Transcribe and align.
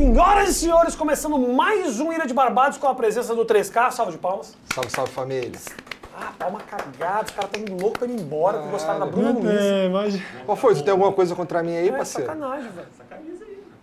Senhoras 0.00 0.48
e 0.48 0.54
senhores, 0.54 0.94
começando 0.96 1.38
mais 1.38 2.00
um 2.00 2.10
Ilha 2.10 2.26
de 2.26 2.32
Barbados 2.32 2.78
com 2.78 2.86
a 2.86 2.94
presença 2.94 3.34
do 3.34 3.44
3K. 3.44 3.90
Salve 3.90 4.12
de 4.12 4.16
palmas. 4.18 4.56
Salve, 4.74 4.90
salve 4.90 5.12
família. 5.12 5.52
Ah, 6.18 6.32
palma 6.38 6.58
cagada, 6.60 7.26
os 7.26 7.30
caras 7.32 7.50
tão 7.50 7.76
loucos 7.76 7.98
pra 7.98 8.08
ir 8.08 8.18
embora, 8.18 8.62
que 8.62 8.68
gostaram 8.68 8.98
da 9.00 9.04
Bruna 9.04 9.32
Luiz. 9.32 9.58
tem, 9.60 9.90
mas... 9.90 10.18
Qual 10.46 10.56
foi? 10.56 10.74
Tu 10.74 10.82
tem 10.84 10.92
alguma 10.92 11.12
coisa 11.12 11.34
contra 11.34 11.62
mim 11.62 11.76
aí, 11.76 11.90
É 11.90 11.92
parceiro? 11.92 12.26
sacanagem, 12.32 12.70
velho. 12.70 12.88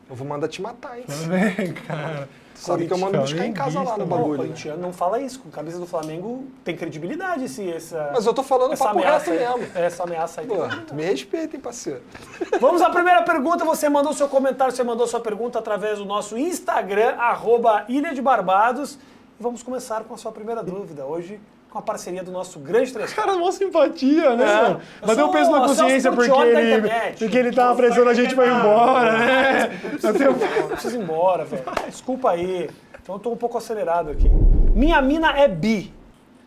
Eu 0.09 0.15
vou 0.15 0.27
mandar 0.27 0.47
te 0.47 0.59
matar, 0.59 0.97
hein? 0.97 1.05
Vem, 1.07 1.73
cara. 1.85 2.27
Sabe 2.59 2.87
que 2.87 2.93
eu 2.93 2.97
mando 2.97 3.17
buscar 3.19 3.45
em 3.45 3.53
casa 3.53 3.81
lá 3.81 3.97
no 3.97 4.03
o 4.03 4.07
bagulho. 4.07 4.31
né? 4.31 4.37
corintiano 4.37 4.81
não 4.81 4.91
fala 4.91 5.19
isso. 5.21 5.39
Com 5.39 5.49
camisa 5.49 5.79
do 5.79 5.85
Flamengo 5.85 6.45
tem 6.63 6.75
credibilidade 6.75 7.45
esse, 7.45 7.69
essa, 7.69 8.11
Mas 8.13 8.25
eu 8.25 8.33
tô 8.33 8.43
falando 8.43 8.73
essa 8.73 8.85
papo 8.85 8.97
ameaça 8.99 9.31
aí. 9.31 9.37
mesmo. 9.39 9.67
Essa 9.75 10.03
ameaça 10.03 10.41
aí. 10.41 10.47
Pô, 10.47 10.93
me 10.93 11.03
respeita, 11.03 11.55
hein, 11.55 11.61
parceiro? 11.61 12.01
Vamos 12.59 12.81
à 12.81 12.89
primeira 12.89 13.21
pergunta. 13.21 13.63
Você 13.63 13.87
mandou 13.89 14.11
seu 14.13 14.27
comentário, 14.27 14.75
você 14.75 14.83
mandou 14.83 15.05
sua 15.07 15.19
pergunta 15.19 15.59
através 15.59 15.99
do 15.99 16.05
nosso 16.05 16.37
Instagram, 16.37 17.15
arroba 17.17 17.85
Ilha 17.87 18.13
de 18.13 18.21
Barbados. 18.21 18.97
E 19.39 19.43
vamos 19.43 19.61
começar 19.61 20.03
com 20.03 20.15
a 20.15 20.17
sua 20.17 20.31
primeira 20.31 20.63
dúvida. 20.63 21.05
Hoje, 21.05 21.39
com 21.77 21.79
a 21.79 21.81
parceria 21.83 22.23
do 22.23 22.31
nosso 22.31 22.59
grande 22.59 22.91
3K. 22.91 23.13
Cara, 23.13 23.37
mó 23.37 23.51
simpatia, 23.51 24.35
né? 24.35 24.45
É. 24.45 24.71
Eu 24.71 24.79
Mas 25.05 25.17
eu 25.17 25.25
sou 25.25 25.31
penso 25.33 25.51
na 25.51 25.59
consciência 25.59 26.11
porque 26.11 26.31
ele, 26.31 26.89
porque 27.19 27.37
ele 27.37 27.51
tava 27.51 27.75
pressionando 27.75 28.09
a 28.09 28.13
gente 28.15 28.33
pra 28.33 28.45
ir 28.47 28.51
embora, 28.51 29.17
né? 29.17 29.79
Eu 30.03 30.13
tenho- 30.13 30.31
Eu 30.31 30.67
preciso 30.69 30.97
ir 30.97 31.01
embora, 31.03 31.45
velho. 31.45 31.63
Desculpa 31.87 32.31
aí. 32.31 32.69
Então 33.01 33.15
eu 33.15 33.19
tô 33.19 33.29
um 33.31 33.37
pouco 33.37 33.57
acelerado 33.57 34.09
aqui. 34.09 34.27
Minha 34.73 35.01
mina 35.01 35.37
é 35.37 35.47
bi. 35.47 35.93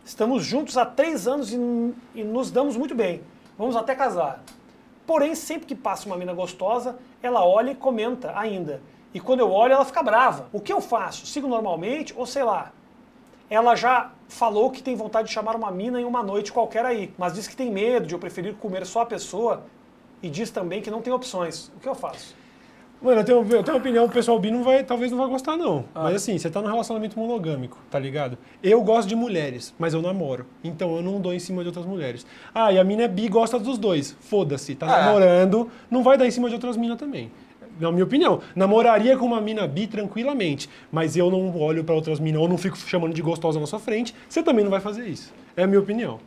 Estamos 0.03 0.43
juntos 0.43 0.77
há 0.77 0.85
três 0.85 1.27
anos 1.27 1.53
e, 1.53 1.57
e 2.15 2.23
nos 2.23 2.51
damos 2.51 2.75
muito 2.75 2.93
bem. 2.93 3.21
Vamos 3.57 3.75
até 3.77 3.95
casar. 3.95 4.43
Porém, 5.07 5.33
sempre 5.33 5.65
que 5.65 5.75
passa 5.75 6.07
uma 6.07 6.17
mina 6.17 6.33
gostosa, 6.33 6.97
ela 7.23 7.45
olha 7.45 7.71
e 7.71 7.75
comenta 7.75 8.33
ainda. 8.35 8.81
E 9.13 9.19
quando 9.19 9.39
eu 9.39 9.51
olho, 9.51 9.73
ela 9.73 9.85
fica 9.85 10.03
brava. 10.03 10.47
O 10.51 10.59
que 10.59 10.71
eu 10.73 10.81
faço? 10.81 11.25
Sigo 11.25 11.47
normalmente 11.47 12.13
ou 12.17 12.25
sei 12.25 12.43
lá? 12.43 12.71
Ela 13.49 13.75
já 13.75 14.11
falou 14.31 14.71
que 14.71 14.81
tem 14.81 14.95
vontade 14.95 15.27
de 15.27 15.33
chamar 15.33 15.55
uma 15.55 15.69
mina 15.69 15.99
em 15.99 16.05
uma 16.05 16.23
noite 16.23 16.51
qualquer 16.53 16.85
aí, 16.85 17.13
mas 17.17 17.33
diz 17.33 17.47
que 17.47 17.55
tem 17.55 17.69
medo 17.69 18.07
de 18.07 18.15
eu 18.15 18.19
preferir 18.19 18.53
comer 18.55 18.85
só 18.85 19.01
a 19.01 19.05
pessoa 19.05 19.63
e 20.23 20.29
diz 20.29 20.49
também 20.49 20.81
que 20.81 20.89
não 20.89 21.01
tem 21.01 21.11
opções. 21.11 21.69
O 21.75 21.79
que 21.79 21.87
eu 21.89 21.93
faço? 21.95 22.35
Mano, 23.01 23.19
eu 23.21 23.25
tenho, 23.25 23.37
eu 23.39 23.63
tenho 23.63 23.75
uma 23.75 23.81
opinião, 23.81 24.05
o 24.05 24.09
pessoal 24.09 24.39
bi 24.39 24.51
não 24.51 24.63
vai, 24.63 24.83
talvez 24.83 25.11
não 25.11 25.17
vai 25.17 25.27
gostar, 25.27 25.57
não. 25.57 25.85
Mas 25.93 26.15
assim, 26.17 26.37
você 26.37 26.51
tá 26.51 26.61
num 26.61 26.69
relacionamento 26.69 27.17
monogâmico, 27.19 27.77
tá 27.89 27.97
ligado? 27.97 28.37
Eu 28.61 28.79
gosto 28.83 29.07
de 29.09 29.15
mulheres, 29.15 29.73
mas 29.77 29.93
eu 29.95 30.01
namoro. 30.03 30.45
Então 30.63 30.95
eu 30.95 31.01
não 31.01 31.19
dou 31.19 31.33
em 31.33 31.39
cima 31.39 31.63
de 31.63 31.69
outras 31.69 31.85
mulheres. 31.85 32.25
Ah, 32.53 32.71
e 32.71 32.77
a 32.79 32.83
mina 32.83 33.03
é 33.03 33.07
bi 33.07 33.27
gosta 33.27 33.57
dos 33.59 33.79
dois. 33.79 34.15
Foda-se, 34.21 34.75
tá 34.75 34.85
É. 34.85 35.03
namorando, 35.05 35.69
não 35.89 36.03
vai 36.03 36.15
dar 36.15 36.27
em 36.27 36.31
cima 36.31 36.47
de 36.47 36.53
outras 36.55 36.77
minas 36.77 36.97
também. 36.97 37.31
Na 37.81 37.91
minha 37.91 38.03
opinião, 38.03 38.39
namoraria 38.55 39.17
com 39.17 39.25
uma 39.25 39.41
mina 39.41 39.67
bi 39.67 39.87
tranquilamente, 39.87 40.69
mas 40.91 41.17
eu 41.17 41.31
não 41.31 41.57
olho 41.59 41.83
pra 41.83 41.95
outras 41.95 42.19
minas 42.19 42.39
ou 42.41 42.47
não 42.47 42.57
fico 42.57 42.77
chamando 42.77 43.13
de 43.13 43.21
gostosa 43.21 43.59
na 43.59 43.65
sua 43.65 43.79
frente, 43.79 44.13
você 44.29 44.43
também 44.43 44.63
não 44.63 44.71
vai 44.71 44.79
fazer 44.79 45.07
isso. 45.07 45.33
É 45.57 45.63
a 45.63 45.67
minha 45.67 45.79
opinião. 45.79 46.19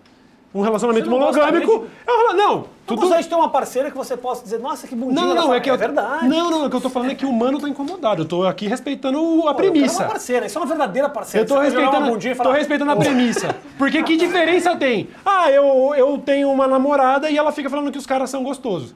Um 0.55 0.61
relacionamento 0.61 1.11
não 1.11 1.19
monogâmico. 1.19 1.73
também 1.73 1.89
É 2.07 2.13
não, 2.35 2.65
Tu 2.87 2.97
ter 3.29 3.35
uma 3.35 3.49
parceira 3.49 3.91
que 3.91 3.97
você 3.97 4.17
possa 4.17 4.45
dizer, 4.45 4.59
nossa, 4.61 4.87
que 4.87 4.95
bundinha. 4.95 5.21
não, 5.25 5.35
não, 5.35 5.55
é 5.55 5.59
que 5.61 5.69
eu, 5.71 5.77
verdade. 5.77 6.29
Não, 6.29 6.51
não, 6.51 6.67
o 6.67 6.71
que 6.71 6.77
eu 6.77 6.81
tô 6.81 6.91
falando 6.91 7.11
é 7.11 7.15
que 7.15 7.25
o 7.27 7.31
humano 7.31 7.59
tá 7.61 7.69
incomodado. 7.69 8.23
Eu 8.23 8.27
tô 8.27 8.45
aqui 8.47 8.69
respeitando 8.69 9.19
a 9.19 9.43
Pô, 9.43 9.49
eu 9.49 9.55
premissa. 9.55 10.03
uma 10.03 10.09
parceira, 10.09 10.47
isso 10.47 10.59
é 10.59 10.61
uma 10.61 10.67
verdadeira 10.69 11.09
parceira. 11.09 11.45
Eu 11.45 11.49
tô 11.49 11.61
respeitando, 11.61 12.11
bundinha 12.11 12.33
e 12.33 12.37
tô 12.37 12.43
falar, 12.45 12.57
respeitando 12.57 12.91
a 12.91 12.97
"Pô, 12.97 13.03
premissa. 13.03 13.57
Porque 13.79 14.03
que 14.03 14.17
diferença 14.17 14.77
tem? 14.77 15.09
Ah, 15.25 15.51
eu, 15.51 15.93
eu 15.97 16.19
tenho 16.19 16.51
uma 16.51 16.69
namorada 16.69 17.31
e 17.31 17.37
ela 17.39 17.51
fica 17.51 17.69
falando 17.71 17.91
que 17.91 17.99
os 17.99 18.07
caras 18.07 18.29
são 18.31 18.45
gostosos. 18.45 18.95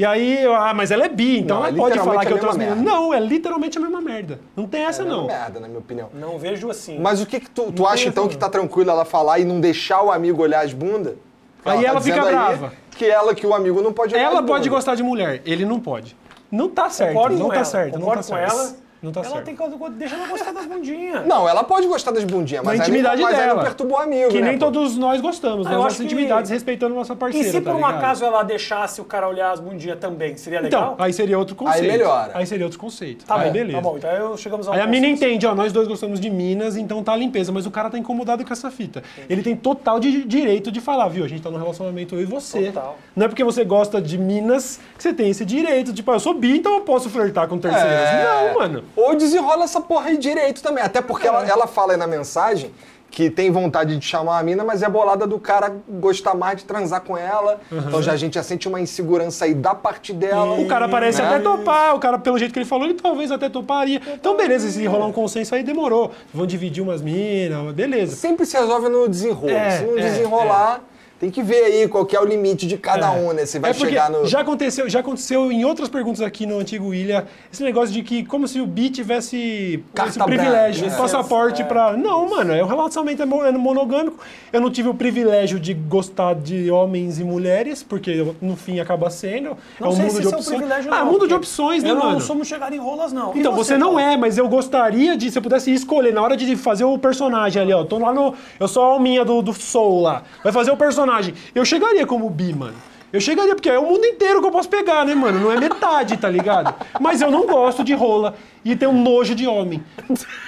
E 0.00 0.04
aí, 0.06 0.42
eu- 0.44 0.54
ah, 0.54 0.72
mas 0.72 0.90
ela 0.90 1.04
é 1.04 1.10
bi, 1.10 1.40
então 1.40 1.58
Não, 1.58 1.66
ela 1.66 1.76
é 1.76 1.78
pode 1.78 1.98
falar 1.98 2.24
que 2.24 2.32
a 2.32 2.34
outras 2.36 2.56
mesma 2.56 2.74
meninas. 2.74 2.90
Não, 2.94 3.12
é 3.12 3.20
literalmente 3.20 3.76
a 3.76 3.80
mesma 3.82 4.00
merda. 4.00 4.40
Não 4.56 4.66
tem 4.66 4.80
essa, 4.84 5.02
É 5.02 5.04
não. 5.04 5.24
uma 5.24 5.26
merda, 5.26 5.60
na 5.60 5.68
minha 5.68 5.78
opinião. 5.78 6.08
Não 6.14 6.38
vejo 6.38 6.70
assim. 6.70 6.98
Mas 6.98 7.20
o 7.20 7.26
que, 7.26 7.38
que 7.38 7.50
tu, 7.50 7.70
tu 7.70 7.82
Não 7.82 7.86
acha 7.90 8.08
então 8.08 8.26
que 8.26 8.34
tá 8.34 8.48
tranquilo 8.48 8.88
ela 8.90 9.04
falar 9.04 9.40
e 9.40 9.44
não 9.44 9.60
deixar 9.60 10.00
o 10.02 10.10
amigo 10.10 10.40
olhar 10.42 10.64
as 10.64 10.72
bundas? 10.72 11.16
Aí 11.66 11.84
ela 11.84 11.98
dizendo 12.00 12.14
fica 12.16 12.26
brava. 12.30 12.72
Que 12.96 13.04
ela, 13.04 13.34
que 13.34 13.46
o 13.46 13.52
amigo 13.52 13.82
não 13.82 13.92
pode 13.92 14.14
olhar 14.14 14.24
Ela 14.24 14.40
as 14.40 14.46
pode 14.46 14.70
gostar 14.70 14.94
de 14.94 15.02
mulher, 15.02 15.42
ele 15.44 15.66
não 15.66 15.78
pode. 15.78 16.16
Não 16.50 16.66
tá 16.70 16.88
certo, 16.88 17.12
Concordo 17.12 17.36
não 17.38 17.48
tá 17.50 17.54
ela, 17.56 17.64
certo, 17.66 17.92
não 17.92 18.00
concordo 18.00 18.22
tá 18.22 18.28
com 18.28 18.40
certo. 18.40 18.52
ela. 18.54 18.76
Não 19.02 19.12
tá 19.12 19.20
ela 19.20 19.30
certo. 19.30 19.44
tem 19.46 19.56
que 19.56 19.62
deixa 19.92 20.14
ela 20.14 20.26
gostar 20.28 20.52
das 20.52 20.66
bundinhas. 20.66 21.24
Não, 21.26 21.48
ela 21.48 21.64
pode 21.64 21.86
gostar 21.86 22.10
das 22.10 22.24
bundinhas, 22.24 22.62
mas, 22.64 22.80
intimidade 22.80 23.16
aí, 23.16 23.22
mas 23.22 23.34
aí 23.34 23.40
dela. 23.46 23.54
não 23.54 23.62
perturba 23.64 23.94
o 23.94 23.98
amigo, 23.98 24.28
Que 24.30 24.40
né, 24.40 24.48
nem 24.50 24.58
pô? 24.58 24.66
todos 24.66 24.96
nós 24.96 25.20
gostamos, 25.20 25.66
Ah, 25.66 25.72
eu 25.72 25.76
nossas 25.78 25.92
acho 25.92 26.00
que- 26.00 26.04
intimidades, 26.04 26.50
respeitando 26.50 26.94
nossa 26.94 27.14
E 27.14 27.16
parceira. 27.16 27.48
se 27.50 27.60
tá 27.60 27.70
por 27.70 27.76
um 27.76 27.76
ligado? 27.86 27.96
acaso 27.96 28.24
ela 28.24 28.42
deixasse 28.42 29.00
o 29.00 29.04
cara 29.04 29.26
olhar 29.28 29.50
as 29.52 29.60
bundinhas 29.60 29.98
também, 29.98 30.36
seria 30.36 30.60
legal? 30.60 30.92
Então, 30.94 31.04
aí 31.04 31.12
seria 31.12 31.38
outro 31.38 31.54
conceito. 31.56 31.86
melhora. 31.86 32.32
Aí 32.34 32.46
seria 32.46 32.66
outro 32.66 32.78
conceito. 32.78 33.24
tá 33.24 33.36
aí 33.36 33.46
bom, 33.46 33.52
beleza. 33.52 33.72
tá 33.76 33.80
bom. 33.80 33.96
Então 33.96 34.10
eu 34.10 34.36
chegamos 34.36 34.68
ao 34.68 34.74
Aí 34.74 34.80
a 34.80 34.86
mina 34.86 35.06
entende, 35.06 35.46
ó, 35.46 35.54
nós 35.54 35.72
dois 35.72 35.88
gostamos 35.88 36.20
de 36.20 36.28
Minas, 36.30 36.76
então 36.76 37.02
tá 37.02 37.12
a 37.12 37.16
limpeza, 37.16 37.50
mas 37.52 37.64
o 37.66 37.70
cara 37.70 37.88
tá 37.90 37.98
incomodado 37.98 38.44
com 38.44 38.52
essa 38.52 38.70
fita. 38.70 39.02
Ele 39.28 39.42
tem 39.42 39.56
total 39.56 39.98
de 39.98 40.24
direito 40.24 40.70
de 40.70 40.80
falar, 40.80 41.08
viu? 41.08 41.24
A 41.24 41.28
gente 41.28 41.42
tá 41.42 41.50
num 41.50 41.58
relacionamento 41.58 42.14
eu 42.14 42.20
e 42.22 42.24
você. 42.26 42.66
Total. 42.66 42.98
Não 43.16 43.24
é 43.26 43.28
porque 43.28 43.42
você 43.44 43.64
gosta 43.64 44.00
de 44.00 44.18
Minas 44.18 44.78
que 44.96 45.02
você 45.02 45.12
tem 45.14 45.30
esse 45.30 45.44
direito. 45.44 45.92
Tipo, 45.92 46.10
ah, 46.10 46.14
eu 46.16 46.20
sou 46.20 46.34
bi, 46.34 46.56
então 46.58 46.74
eu 46.74 46.80
posso 46.82 47.08
flertar 47.08 47.48
com 47.48 47.58
terceiros. 47.58 47.90
É. 47.90 48.24
Não, 48.52 48.58
mano. 48.60 48.84
Ou 48.96 49.14
desenrola 49.14 49.64
essa 49.64 49.80
porra 49.80 50.08
aí 50.08 50.16
direito 50.16 50.62
também. 50.62 50.82
Até 50.82 51.00
porque 51.00 51.26
ela, 51.26 51.46
ela 51.46 51.66
fala 51.66 51.92
aí 51.92 51.98
na 51.98 52.06
mensagem 52.06 52.72
que 53.10 53.28
tem 53.28 53.50
vontade 53.50 53.96
de 53.96 54.06
chamar 54.06 54.38
a 54.38 54.42
mina, 54.42 54.62
mas 54.62 54.82
é 54.82 54.88
bolada 54.88 55.26
do 55.26 55.38
cara 55.38 55.74
gostar 55.88 56.34
mais 56.34 56.58
de 56.58 56.64
transar 56.64 57.00
com 57.00 57.16
ela. 57.18 57.60
Então 57.70 58.00
já 58.00 58.12
a 58.12 58.16
gente 58.16 58.34
já 58.34 58.42
sente 58.42 58.68
uma 58.68 58.80
insegurança 58.80 59.46
aí 59.46 59.52
da 59.52 59.74
parte 59.74 60.12
dela. 60.12 60.54
O 60.60 60.66
cara 60.66 60.88
parece 60.88 61.20
né? 61.20 61.28
até 61.28 61.40
topar, 61.40 61.94
o 61.96 61.98
cara, 61.98 62.18
pelo 62.18 62.38
jeito 62.38 62.52
que 62.52 62.58
ele 62.60 62.66
falou, 62.66 62.84
ele 62.84 62.94
talvez 62.94 63.32
até 63.32 63.48
toparia. 63.48 64.00
Então, 64.14 64.36
beleza, 64.36 64.70
se 64.70 64.86
rolar 64.86 65.06
um 65.06 65.12
consenso 65.12 65.54
aí, 65.54 65.62
demorou. 65.62 66.12
Vão 66.32 66.46
dividir 66.46 66.82
umas 66.82 67.02
minas, 67.02 67.74
beleza. 67.74 68.14
Sempre 68.14 68.46
se 68.46 68.56
resolve 68.56 68.88
no 68.88 69.08
desenrolo. 69.08 69.50
É, 69.50 69.78
se 69.78 69.84
não 69.84 69.98
é, 69.98 70.02
desenrolar, 70.02 70.80
tem 71.20 71.30
que 71.30 71.42
ver 71.42 71.62
aí 71.64 71.86
qual 71.86 72.04
que 72.06 72.16
é 72.16 72.20
o 72.20 72.24
limite 72.24 72.66
de 72.66 72.78
cada 72.78 73.08
É. 73.14 73.20
um, 73.20 73.32
né? 73.32 73.44
Você 73.44 73.58
vai 73.58 73.70
É 73.70 73.74
chegar 73.74 74.08
no. 74.10 74.26
Já 74.26 74.40
aconteceu, 74.40 74.88
já 74.88 75.00
aconteceu 75.00 75.52
em 75.52 75.64
outras 75.66 75.88
perguntas 75.88 76.22
aqui 76.22 76.46
no 76.46 76.58
Antigo 76.58 76.94
Ilha, 76.94 77.26
esse 77.52 77.62
negócio 77.62 77.92
de 77.92 78.02
que 78.02 78.24
como 78.24 78.48
se 78.48 78.58
o 78.60 78.66
bi 78.66 78.88
tivesse 78.88 79.84
Carta 79.94 80.10
esse 80.10 80.18
privilégio, 80.24 80.80
branca, 80.80 80.86
esse 80.86 80.94
é. 80.96 80.98
passaporte 80.98 81.62
É. 81.62 81.64
pra. 81.64 81.92
Não, 81.92 82.28
mano, 82.28 82.54
é 82.54 82.64
um 82.64 82.66
relacionamento 82.66 83.22
é 83.22 83.26
mo- 83.26 83.44
é 83.44 83.52
monogâmico. 83.52 84.18
Eu 84.52 84.60
não 84.62 84.70
tive 84.70 84.88
o 84.88 84.94
privilégio 84.94 85.60
de 85.60 85.74
gostar 85.74 86.34
de 86.34 86.70
homens 86.70 87.18
e 87.20 87.24
mulheres, 87.24 87.82
porque 87.82 88.32
no 88.40 88.56
fim 88.56 88.80
acaba 88.80 89.10
sendo. 89.10 89.56
Não 89.78 89.88
é 89.88 89.90
um 89.90 89.92
sei 89.92 90.02
mundo 90.04 90.10
se 90.14 90.20
de 90.20 90.26
isso 90.26 90.34
é 90.34 90.36
um 90.36 90.40
opções. 90.40 90.56
privilégio, 90.56 90.94
ah, 90.94 91.04
não, 91.04 91.12
mundo 91.12 91.28
de 91.28 91.34
opções, 91.34 91.82
né, 91.82 91.90
eu 91.90 91.96
mano? 91.96 92.12
não 92.12 92.20
somos 92.20 92.48
chegar 92.48 92.72
em 92.72 92.78
rolas, 92.78 93.12
não. 93.12 93.32
Então, 93.36 93.52
você 93.52 93.76
não 93.76 93.88
Paulo? 93.94 94.00
é, 94.00 94.16
mas 94.16 94.38
eu 94.38 94.48
gostaria 94.48 95.16
de, 95.18 95.30
se 95.30 95.36
eu 95.38 95.42
pudesse 95.42 95.70
escolher, 95.72 96.14
na 96.14 96.22
hora 96.22 96.36
de 96.36 96.56
fazer 96.56 96.84
o 96.84 96.98
personagem 96.98 97.60
ali, 97.60 97.72
ó, 97.74 97.84
tô 97.84 97.98
lá 97.98 98.12
no, 98.14 98.34
eu 98.58 98.66
sou 98.66 98.82
a 98.82 98.86
alminha 98.86 99.22
do, 99.24 99.42
do 99.42 99.52
Soul 99.52 100.00
lá, 100.00 100.22
vai 100.42 100.52
fazer 100.52 100.70
o 100.70 100.76
personagem, 100.76 101.09
eu 101.54 101.64
chegaria 101.64 102.06
como 102.06 102.28
bi, 102.30 102.52
mano. 102.52 102.76
Eu 103.12 103.20
chegaria, 103.20 103.56
porque 103.56 103.68
é 103.68 103.78
o 103.78 103.84
mundo 103.84 104.04
inteiro 104.04 104.40
que 104.40 104.46
eu 104.46 104.52
posso 104.52 104.68
pegar, 104.68 105.04
né, 105.04 105.16
mano? 105.16 105.40
Não 105.40 105.50
é 105.50 105.58
metade, 105.58 106.16
tá 106.16 106.30
ligado? 106.30 106.72
Mas 107.00 107.20
eu 107.20 107.28
não 107.28 107.44
gosto 107.44 107.82
de 107.82 107.92
rola 107.92 108.36
e 108.64 108.76
tenho 108.76 108.92
nojo 108.92 109.34
de 109.34 109.48
homem. 109.48 109.82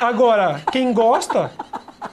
Agora, 0.00 0.62
quem 0.71 0.93
gosta, 0.93 1.50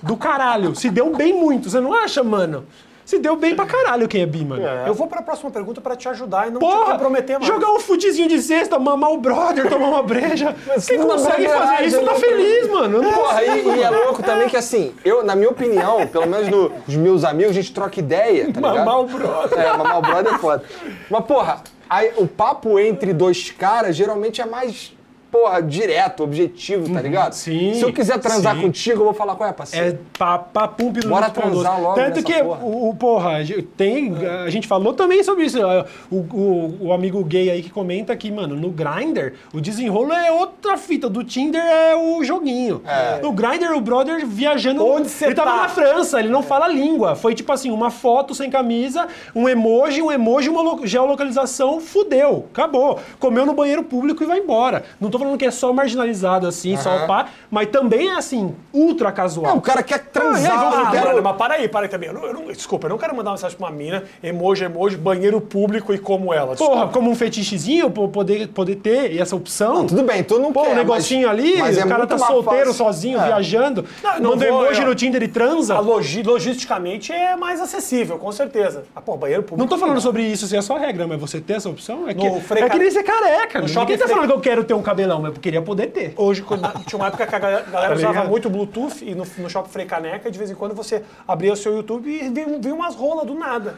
do 0.02 0.16
caralho. 0.16 0.76
Se 0.76 0.90
deu 0.90 1.16
bem 1.16 1.34
muito, 1.34 1.70
você 1.70 1.80
não 1.80 1.94
acha, 1.94 2.24
mano? 2.24 2.66
Se 3.10 3.18
deu 3.18 3.36
bem 3.36 3.56
pra 3.56 3.66
caralho 3.66 4.08
quem 4.08 4.22
é 4.22 4.26
bi, 4.28 4.46
mano. 4.46 4.62
Eu 4.86 4.94
vou 4.94 5.08
pra 5.08 5.24
próxima 5.24 5.50
pergunta 5.50 5.82
pra 5.82 5.96
te 5.96 6.08
ajudar 6.10 6.48
e 6.48 6.52
não 6.52 6.60
te 6.60 6.62
Porra, 6.64 6.92
comprometer 6.92 7.40
mais. 7.40 7.48
jogar 7.52 7.72
um 7.72 7.80
futezinho 7.80 8.30
de 8.30 8.40
cesta, 8.40 8.78
mamar 8.78 9.10
o 9.12 9.18
brother, 9.18 9.68
tomar 9.68 9.88
uma 9.88 10.04
breja. 10.04 10.56
Quem 10.88 11.00
não 11.00 11.08
consegue 11.08 11.48
dá 11.48 11.58
fazer 11.60 11.86
isso 11.86 12.00
tá 12.02 12.06
não- 12.12 12.20
feliz, 12.20 12.68
mano. 12.70 13.02
Não 13.02 13.12
Porra, 13.12 13.44
e, 13.44 13.66
e 13.68 13.82
é 13.82 13.90
louco 13.90 14.22
também 14.22 14.48
que 14.48 14.56
assim, 14.56 14.94
eu, 15.04 15.24
na 15.24 15.36
minha 15.36 15.50
opinião, 15.50 16.06
pelo 16.06 16.28
menos 16.28 16.50
no- 16.50 16.70
nos 16.70 16.96
meus 16.96 17.24
amigos, 17.24 17.50
a 17.50 17.56
gente 17.56 17.74
troca 17.74 18.00
ideia, 18.00 18.44
tá 18.54 18.60
ligado? 18.62 18.78
Mamar 18.86 19.00
o 19.00 19.06
brother. 19.08 19.58
É, 19.60 19.76
mamar 19.76 19.98
o 19.98 20.02
brother 20.04 20.34
é 20.36 20.38
foda. 20.38 20.64
Mas, 21.10 21.26
porra, 21.26 21.64
aí, 21.90 22.12
o 22.16 22.28
papo 22.28 22.78
entre 22.80 23.12
dois 23.12 23.50
caras 23.50 23.96
geralmente 23.96 24.40
é 24.40 24.46
mais, 24.46 24.94
porra, 25.32 25.62
direto, 25.62 26.24
objetivo, 26.24 26.92
tá 26.94 27.02
ligado? 27.02 27.34
sim, 27.34 27.74
Se 27.76 27.82
eu 27.84 27.94
quiser 27.94 28.18
transar 28.20 28.56
sim. 28.56 28.62
contigo, 28.62 29.02
eu 29.02 29.06
vou 29.06 29.14
falar, 29.14 29.36
qual 29.36 29.50
é, 29.50 29.54
parceiro? 29.54 29.88
É 29.88 29.98
papum 30.18 30.92
pino 30.92 31.10
Bora 31.10 31.30
pão 31.30 31.50
doce. 31.50 31.62
transar 31.64 31.82
logo 31.82 31.96
Tanto 31.96 32.10
nessa 32.16 32.24
que 32.24 32.44
porra. 32.44 32.64
o, 32.64 32.90
o- 32.90 32.96
porra, 32.96 33.32
tem, 33.78 34.14
a 34.46 34.50
gente 34.50 34.68
falou 34.68 34.94
também 34.94 35.24
sobre 35.24 35.46
isso. 35.46 35.60
ó, 35.62 35.86
O, 36.12 36.16
o, 36.18 36.78
o 36.88 36.94
amigo 36.94 37.24
gay 37.24 37.50
aí 37.50 37.62
que 37.62 37.70
comenta 37.70 38.16
que, 38.16 38.32
mano, 38.32 38.56
no 38.56 38.70
Grindr, 38.70 39.34
o 39.54 39.62
desenrolo 39.62 40.12
é 40.14 40.32
outra 40.32 40.78
fita. 40.78 41.10
Do 41.10 41.24
Tinder 41.24 41.62
é 41.62 41.96
o 41.96 42.24
joguinho. 42.24 42.82
É. 42.86 43.22
No 43.22 43.32
Grindr, 43.32 43.72
o 43.76 43.82
brother 43.82 44.26
viajando. 44.26 44.86
Onde 44.86 45.10
cê 45.10 45.26
ele 45.26 45.36
tava 45.36 45.52
tá? 45.52 45.58
na 45.64 45.70
França, 45.70 46.20
ele 46.20 46.30
não 46.30 46.42
fala 46.42 46.68
língua. 46.68 47.16
Foi 47.16 47.36
tipo 47.36 47.52
assim, 47.52 47.70
uma 47.72 47.92
foto 47.92 48.34
sem 48.34 48.50
camisa, 48.50 49.08
um 49.36 49.48
emoji, 49.48 50.02
um 50.02 50.12
emoji, 50.12 50.50
uma 50.50 50.62
lo- 50.62 50.86
geolocalização, 50.86 51.80
fudeu. 51.80 52.48
Acabou. 52.52 53.00
Comeu 53.20 53.46
no 53.46 53.54
banheiro 53.54 53.84
público 53.84 54.24
e 54.24 54.26
vai 54.26 54.40
embora. 54.40 54.84
Não 55.00 55.10
tô 55.10 55.19
tô 55.20 55.24
falando 55.26 55.38
que 55.38 55.46
é 55.46 55.52
só 55.52 55.72
marginalizado 55.74 56.48
assim, 56.48 56.76
só 56.78 56.90
Aham. 56.90 57.04
o 57.04 57.08
pá, 57.08 57.28
mas 57.52 57.68
também 57.70 58.10
é 58.10 58.16
assim, 58.16 58.56
ultra 58.74 59.12
casual. 59.12 59.54
É, 59.54 59.58
o 59.58 59.62
cara 59.62 59.84
quer 59.84 59.96
Ah, 59.96 59.98
aí, 59.98 60.04
transar. 60.12 60.58
vamos- 60.60 60.76
eu 60.76 60.86
Ah, 60.86 60.92
quero- 60.92 61.04
brother, 61.04 61.24
mas 61.24 61.36
para 61.38 61.54
aí, 61.56 61.68
para 61.68 61.82
aí 61.86 61.90
também. 61.90 62.10
Eu 62.10 62.16
não, 62.16 62.26
eu 62.26 62.34
não- 62.34 62.48
desculpa, 62.48 62.88
eu 62.88 62.90
não 62.92 62.98
quero 62.98 63.16
mandar 63.16 63.30
uma 63.32 63.36
mensagem 63.36 63.58
pra 63.58 63.68
uma 63.68 63.76
mina, 63.76 64.04
emoji, 64.24 64.64
emoji, 64.64 64.98
banheiro 64.98 65.40
público 65.42 65.94
e 65.94 65.98
como 66.00 66.34
ela. 66.34 66.56
Porra, 66.56 66.88
como 66.88 67.10
um 67.12 67.16
fetichezinho, 67.16 67.90
poder, 67.92 68.48
poder 68.50 68.76
ter 68.78 69.20
essa 69.20 69.36
opção. 69.36 69.86
Tudo 69.86 70.04
bem, 70.04 70.24
tu 70.24 70.40
não 70.40 70.52
Pô, 70.54 70.64
quer, 70.64 70.72
um 70.72 70.76
negocinho 70.76 71.28
mas- 71.28 71.40
ali, 71.40 71.58
mas 71.58 71.78
é 71.78 71.84
o 71.84 71.88
cara 71.88 72.00
muito 72.00 72.10
tá 72.10 72.18
solteiro, 72.18 72.66
fácil. 72.68 72.86
sozinho, 72.86 73.20
É. 73.20 73.26
viajando, 73.28 73.86
Não, 74.04 74.20
não 74.20 74.30
manda 74.32 74.46
vou, 74.52 74.64
emoji 74.66 74.82
eu- 74.82 74.88
no 74.88 74.96
Tinder 74.96 75.22
e 75.24 75.28
transa. 75.28 75.76
A 75.76 75.80
logi- 75.80 76.24
logisticamente 76.24 77.12
é 77.12 77.36
mais 77.36 77.60
acessível, 77.62 78.18
com 78.18 78.32
certeza. 78.32 78.84
Ah, 78.96 79.02
pô, 79.02 79.16
banheiro 79.18 79.44
público. 79.44 79.60
Não 79.60 79.68
tô 79.68 79.78
falando 79.78 80.00
sobre 80.02 80.24
isso 80.24 80.48
se 80.48 80.56
é 80.56 80.62
só 80.62 80.78
regra, 80.78 81.06
mas 81.08 81.20
você 81.20 81.40
ter 81.40 81.54
essa 81.54 81.70
opção 81.70 82.08
é 82.08 82.14
que, 82.14 82.28
No 82.30 82.38
é 82.58 82.70
que 82.70 82.78
nem 82.80 82.92
ser 82.92 83.04
careca. 83.04 83.60
Ninguém 83.60 83.74
shopping 83.74 83.98
tá 83.98 84.08
falando 84.08 84.28
que 84.28 84.34
eu 84.34 84.40
quero 84.40 84.64
ter 84.64 84.74
um 84.74 84.82
cabelão, 85.10 85.22
mas 85.22 85.34
eu 85.36 85.42
queria 85.42 85.62
poder 85.62 85.88
ter. 85.88 86.14
Hoje, 86.16 86.42
quando- 86.42 86.62
tinha 86.86 86.98
uma 87.00 87.08
época 87.08 87.26
que 87.26 87.36
a 87.36 87.40
galera 87.40 87.64
galera 87.64 87.90
Tá 88.00 88.10
usava 88.10 88.28
muito 88.28 88.50
Bluetooth 88.50 89.04
e 89.04 89.16
no, 89.16 89.26
no 89.38 89.50
shopping 89.50 89.70
Frei 89.70 89.86
Caneca, 89.86 90.30
de 90.30 90.38
vez 90.38 90.52
em 90.52 90.56
quando 90.56 90.76
você 90.76 91.04
abria 91.28 91.52
o 91.54 91.56
seu 91.56 91.76
YouTube 91.76 92.10
e 92.10 92.30
vinha, 92.30 92.60
vinha 92.60 92.76
umas 92.76 92.96
rolas 92.96 93.26
do 93.26 93.34
nada. 93.34 93.76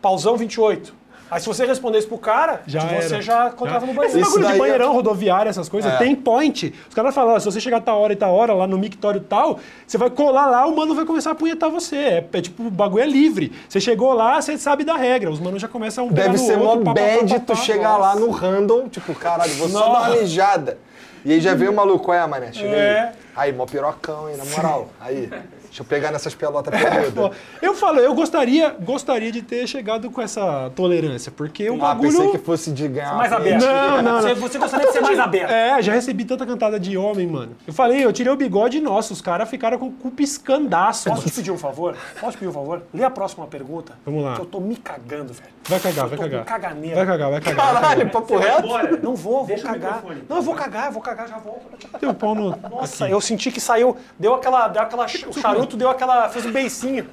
Pausão 0.00 0.36
28. 0.36 0.94
Aí 1.30 1.40
se 1.40 1.46
você 1.46 1.64
respondesse 1.64 2.06
pro 2.06 2.18
cara, 2.18 2.60
Já 2.66 2.80
você 2.80 3.14
era. 3.14 3.22
já 3.22 3.48
encontrava 3.48 3.86
no 3.86 3.92
Esse 3.92 3.96
banheiro. 4.00 4.20
Isso 4.20 4.30
bagulho 4.30 4.46
de 4.48 4.52
é- 4.54 4.58
banheirão, 4.58 4.92
rodoviária, 4.92 5.48
essas 5.50 5.68
coisas, 5.68 5.92
É. 5.92 5.96
tem 5.96 6.14
point. 6.16 6.74
Os 6.88 6.94
caras 6.94 7.14
falam, 7.14 7.34
ó, 7.34 7.38
se 7.38 7.44
você 7.44 7.60
chegar 7.60 7.80
tal 7.80 8.00
hora 8.00 8.12
e 8.12 8.16
tal 8.16 8.34
hora 8.34 8.52
lá 8.52 8.66
no 8.66 8.76
mictório 8.76 9.20
tal, 9.20 9.60
você 9.86 9.96
vai 9.96 10.10
colar 10.10 10.46
lá, 10.46 10.66
o 10.66 10.74
mano 10.76 10.94
vai 10.94 11.04
começar 11.04 11.30
a 11.30 11.34
punhetar 11.34 11.70
você. 11.70 11.96
É, 11.96 12.24
é 12.32 12.40
tipo, 12.40 12.64
o 12.66 12.70
bagulho 12.70 13.02
é 13.02 13.06
livre. 13.06 13.52
Você 13.68 13.80
chegou 13.80 14.12
lá, 14.12 14.40
você 14.42 14.58
sabe 14.58 14.82
da 14.84 14.96
regra. 14.96 15.30
Os 15.30 15.38
manos 15.38 15.62
já 15.62 15.68
começam 15.68 16.04
a 16.04 16.06
um 16.08 16.10
Deve 16.12 16.36
ser 16.38 16.56
mó 16.56 16.70
outro, 16.70 16.92
bad 16.92 17.40
tu 17.46 17.54
chegar 17.56 17.96
lá 17.96 18.16
no 18.16 18.30
random, 18.30 18.88
tipo, 18.88 19.14
caralho, 19.14 19.52
vou 19.54 19.68
só 19.68 19.92
dar 19.92 20.08
uma 20.10 20.16
mijada. 20.16 20.78
E 21.24 21.32
aí 21.32 21.40
já 21.40 21.54
veio 21.54 21.70
o 21.70 21.74
maluco, 21.76 22.06
qual 22.06 22.16
é, 22.16 22.26
mané? 22.26 22.50
Chega 22.52 22.74
É. 22.74 23.00
aí. 23.00 23.08
Aí, 23.36 23.52
mó 23.52 23.66
pirocão, 23.66 24.28
hein, 24.28 24.36
na 24.36 24.44
moral. 24.44 24.88
Aí, 25.00 25.30
deixa 25.70 25.82
eu 25.82 25.86
pegar 25.86 26.10
nessas 26.10 26.34
pelotas 26.34 26.74
peludas. 26.78 27.36
eu 27.62 27.74
falo, 27.74 28.00
eu 28.00 28.12
gostaria, 28.12 28.70
gostaria 28.80 29.30
de 29.30 29.40
ter 29.40 29.66
chegado 29.66 30.10
com 30.10 30.20
essa 30.20 30.70
tolerância, 30.74 31.32
porque 31.34 31.70
o 31.70 31.74
Ah, 31.76 31.94
bagulho... 31.94 32.10
pensei 32.10 32.30
que 32.32 32.38
fosse 32.38 32.72
de 32.72 32.88
ganhar 32.88 33.14
Mais 33.16 33.32
aberto. 33.32 33.64
Não, 33.64 34.02
não, 34.02 34.20
Você, 34.20 34.28
não. 34.28 34.36
você 34.36 34.58
gostaria 34.58 34.86
de 34.86 34.92
ser 34.92 35.00
mais 35.00 35.18
aberto. 35.18 35.50
É, 35.50 35.80
já 35.80 35.92
recebi 35.92 36.24
tanta 36.24 36.44
cantada 36.44 36.78
de 36.78 36.96
homem, 36.96 37.26
mano. 37.26 37.56
Eu 37.66 37.72
falei, 37.72 38.04
eu 38.04 38.12
tirei 38.12 38.32
o 38.32 38.36
bigode 38.36 38.78
e, 38.78 38.80
nossa, 38.80 39.12
os 39.12 39.20
caras 39.20 39.48
ficaram 39.48 39.78
com 39.78 39.86
o 39.86 39.92
cu 39.92 40.10
piscandaço. 40.10 41.08
Posso 41.08 41.28
te 41.28 41.32
pedir 41.32 41.50
um 41.52 41.58
favor? 41.58 41.96
Posso 42.20 42.32
te 42.32 42.38
pedir 42.38 42.50
um 42.50 42.52
favor? 42.52 42.82
Lê 42.92 43.04
a 43.04 43.10
próxima 43.10 43.46
pergunta. 43.46 43.94
Vamos 44.04 44.24
lá. 44.24 44.34
Que 44.34 44.40
eu 44.40 44.46
tô 44.46 44.60
me 44.60 44.76
cagando, 44.76 45.32
velho. 45.32 45.50
Vai 45.64 45.78
cagar, 45.78 46.08
vai 46.08 46.18
cagar. 46.18 46.44
caganeira. 46.44 46.96
Vai 46.96 47.06
cagar, 47.06 47.30
vai 47.30 47.40
cagar. 47.40 47.72
vai 47.72 47.82
Caralho, 47.82 48.10
papo 48.10 48.36
reto? 48.36 48.66
Não 49.02 49.14
vou, 49.14 49.38
vou 49.38 49.46
Deixa 49.46 49.64
o 49.64 49.70
cagar. 49.70 50.02
Não, 50.28 50.36
eu 50.36 50.42
vou 50.42 50.54
cagar, 50.54 50.86
eu 50.86 50.92
vou 50.92 51.02
cagar, 51.02 51.28
já 51.28 51.38
volto. 51.38 51.60
o 52.02 52.14
pau 52.14 52.34
no... 52.34 52.56
Nossa, 52.70 53.08
eu 53.08 53.20
senti 53.20 53.50
que 53.50 53.60
saiu, 53.60 53.96
deu 54.18 54.34
aquela, 54.34 54.68
deu 54.68 54.82
aquela, 54.82 55.04
o 55.04 55.32
charuto 55.32 55.59
deu 55.66 55.88
aquela, 55.88 56.28
fez 56.28 56.46
um 56.46 56.52
beicinho. 56.52 57.06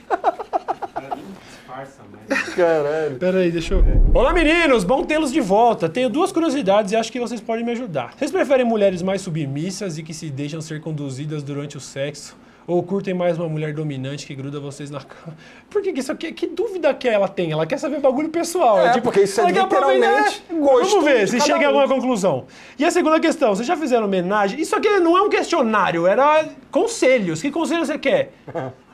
Caralho. 2.55 3.17
Pera 3.17 3.39
aí, 3.39 3.51
deixa 3.51 3.75
eu... 3.75 3.83
Olá, 4.13 4.33
meninos! 4.33 4.83
Bom 4.83 5.03
tê-los 5.03 5.31
de 5.31 5.39
volta. 5.39 5.87
Tenho 5.87 6.09
duas 6.09 6.31
curiosidades 6.31 6.91
e 6.91 6.95
acho 6.95 7.11
que 7.11 7.19
vocês 7.19 7.39
podem 7.39 7.63
me 7.63 7.71
ajudar. 7.71 8.13
Vocês 8.17 8.31
preferem 8.31 8.65
mulheres 8.65 9.01
mais 9.01 9.21
submissas 9.21 9.97
e 9.97 10.03
que 10.03 10.13
se 10.13 10.29
deixam 10.29 10.59
ser 10.59 10.81
conduzidas 10.81 11.43
durante 11.43 11.77
o 11.77 11.79
sexo? 11.79 12.35
Ou 12.67 12.83
curtem 12.83 13.13
mais 13.13 13.39
uma 13.39 13.47
mulher 13.47 13.73
dominante 13.73 14.27
que 14.27 14.35
gruda 14.35 14.59
vocês 14.59 14.91
na 14.91 14.99
cama? 14.99 15.37
Por 15.71 15.81
que, 15.81 15.93
que 15.93 16.01
isso 16.01 16.11
aqui? 16.11 16.33
Que 16.33 16.47
dúvida 16.47 16.93
que 16.93 17.07
ela 17.07 17.29
tem? 17.29 17.49
Ela 17.49 17.65
quer 17.65 17.77
saber 17.77 18.01
bagulho 18.01 18.27
pessoal. 18.27 18.77
É, 18.85 18.99
porque 18.99 19.21
isso 19.21 19.39
é 19.39 19.49
literalmente 19.49 20.43
gosto 20.51 20.89
Vamos 20.99 21.05
ver 21.05 21.27
se 21.29 21.39
chega 21.39 21.65
a 21.65 21.71
um. 21.71 21.79
alguma 21.79 21.87
conclusão. 21.87 22.45
E 22.77 22.83
a 22.83 22.91
segunda 22.91 23.21
questão, 23.21 23.55
vocês 23.55 23.65
já 23.65 23.77
fizeram 23.77 24.05
homenagem? 24.05 24.59
Isso 24.59 24.75
aqui 24.75 24.89
não 24.99 25.17
é 25.17 25.21
um 25.21 25.29
questionário, 25.29 26.05
era 26.05 26.45
conselhos. 26.69 27.41
Que 27.41 27.49
conselho 27.49 27.85
você 27.85 27.97
quer? 27.97 28.33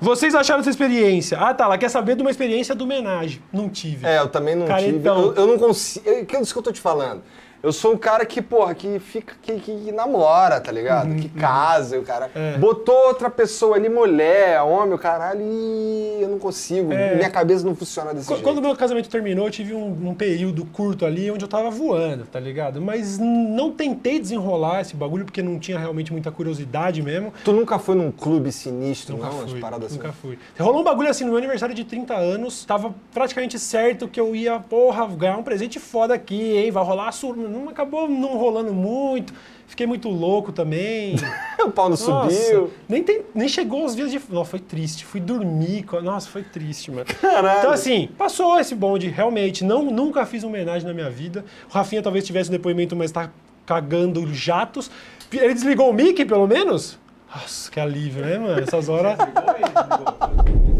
Vocês 0.00 0.34
acharam 0.34 0.60
essa 0.60 0.70
experiência? 0.70 1.38
Ah, 1.38 1.54
tá. 1.54 1.64
Ela 1.64 1.78
quer 1.78 1.88
saber 1.88 2.16
de 2.16 2.22
uma 2.22 2.30
experiência 2.30 2.74
do 2.74 2.84
homenagem. 2.84 3.40
Não 3.52 3.68
tive. 3.68 4.06
É, 4.06 4.18
eu 4.18 4.28
também 4.28 4.54
não 4.54 4.66
tive. 4.66 5.00
Caretão. 5.00 5.22
Eu, 5.26 5.34
eu 5.34 5.46
não 5.46 5.58
consigo. 5.58 6.08
É 6.08 6.20
aquilo 6.20 6.44
que 6.46 6.56
eu 6.56 6.62
tô 6.62 6.72
te 6.72 6.80
falando. 6.80 7.22
Eu 7.62 7.70
sou 7.72 7.92
um 7.92 7.96
cara 7.96 8.26
que, 8.26 8.42
porra, 8.42 8.74
que 8.74 8.98
fica, 8.98 9.34
que, 9.40 9.52
que 9.60 9.92
namora, 9.92 10.60
tá 10.60 10.72
ligado? 10.72 11.10
Uhum, 11.12 11.20
que 11.20 11.28
casa, 11.28 11.94
e 11.94 11.98
o 12.00 12.02
cara. 12.02 12.28
É. 12.34 12.58
Botou 12.58 13.06
outra 13.06 13.30
pessoa 13.30 13.76
ali, 13.76 13.88
mulher, 13.88 14.60
homem, 14.62 14.94
o 14.94 14.98
caralho, 14.98 15.40
e 15.40 16.18
eu 16.22 16.28
não 16.28 16.40
consigo. 16.40 16.92
É. 16.92 17.14
Minha 17.14 17.30
cabeça 17.30 17.64
não 17.64 17.76
funciona 17.76 18.12
desse 18.12 18.26
Qu- 18.26 18.34
jeito. 18.34 18.42
Quando 18.42 18.60
meu 18.60 18.74
casamento 18.74 19.08
terminou, 19.08 19.46
eu 19.46 19.50
tive 19.52 19.74
um, 19.74 20.08
um 20.08 20.12
período 20.12 20.64
curto 20.72 21.06
ali 21.06 21.30
onde 21.30 21.44
eu 21.44 21.48
tava 21.48 21.70
voando, 21.70 22.24
tá 22.26 22.40
ligado? 22.40 22.80
Mas 22.82 23.16
não 23.20 23.70
tentei 23.70 24.18
desenrolar 24.18 24.80
esse 24.80 24.96
bagulho 24.96 25.24
porque 25.24 25.40
não 25.40 25.56
tinha 25.60 25.78
realmente 25.78 26.10
muita 26.12 26.32
curiosidade 26.32 27.00
mesmo. 27.00 27.32
Tu 27.44 27.52
nunca 27.52 27.78
foi 27.78 27.94
num 27.94 28.10
clube 28.10 28.50
sinistro, 28.50 29.16
Nunca 29.18 29.28
não? 29.28 29.44
As 29.44 29.52
fui, 29.62 29.70
paradas 29.70 29.92
nunca 29.92 30.08
assim. 30.08 30.18
fui. 30.20 30.38
Rolou 30.58 30.80
um 30.80 30.84
bagulho 30.84 31.08
assim 31.08 31.24
no 31.24 31.30
meu 31.30 31.38
aniversário 31.38 31.74
de 31.74 31.84
30 31.84 32.14
anos, 32.14 32.64
tava 32.64 32.94
praticamente 33.12 33.58
certo 33.58 34.08
que 34.08 34.20
eu 34.20 34.34
ia, 34.36 34.58
porra, 34.60 35.06
ganhar 35.06 35.38
um 35.38 35.42
presente 35.42 35.78
foda 35.80 36.14
aqui, 36.14 36.56
hein? 36.56 36.70
Vai 36.70 36.84
rolar 36.84 37.08
a 37.08 37.12
sur... 37.12 37.36
Não 37.36 37.68
acabou 37.68 38.08
não 38.08 38.36
rolando 38.36 38.72
muito. 38.72 39.32
Fiquei 39.72 39.86
muito 39.86 40.10
louco 40.10 40.52
também. 40.52 41.16
o 41.58 41.70
pau 41.70 41.86
não 41.88 41.96
Nossa, 41.96 42.30
subiu. 42.30 42.70
Nem, 42.86 43.02
tem- 43.02 43.22
nem 43.34 43.48
chegou 43.48 43.84
aos 43.84 43.96
dias 43.96 44.10
de. 44.10 44.20
Nossa, 44.28 44.50
foi 44.50 44.60
triste. 44.60 45.02
Fui 45.02 45.18
dormir. 45.18 45.86
Nossa, 46.02 46.28
foi 46.28 46.42
triste, 46.42 46.90
mano. 46.90 47.06
Caralho. 47.06 47.58
Então, 47.58 47.70
assim, 47.70 48.10
passou 48.18 48.60
esse 48.60 48.74
bonde, 48.74 49.08
realmente. 49.08 49.64
Não, 49.64 49.82
nunca 49.82 50.26
fiz 50.26 50.44
homenagem 50.44 50.86
na 50.86 50.92
minha 50.92 51.08
vida. 51.08 51.42
O 51.70 51.72
Rafinha 51.72 52.02
talvez 52.02 52.26
tivesse 52.26 52.50
um 52.50 52.52
depoimento, 52.52 52.94
mas 52.94 53.10
tá 53.10 53.30
cagando 53.64 54.26
jatos. 54.34 54.90
Ele 55.32 55.54
desligou 55.54 55.88
o 55.88 55.92
mic, 55.94 56.22
pelo 56.26 56.46
menos? 56.46 56.98
Nossa, 57.34 57.70
que 57.70 57.80
alívio, 57.80 58.22
né, 58.24 58.38
mano? 58.38 58.60
Essas 58.60 58.88
horas. 58.88 59.16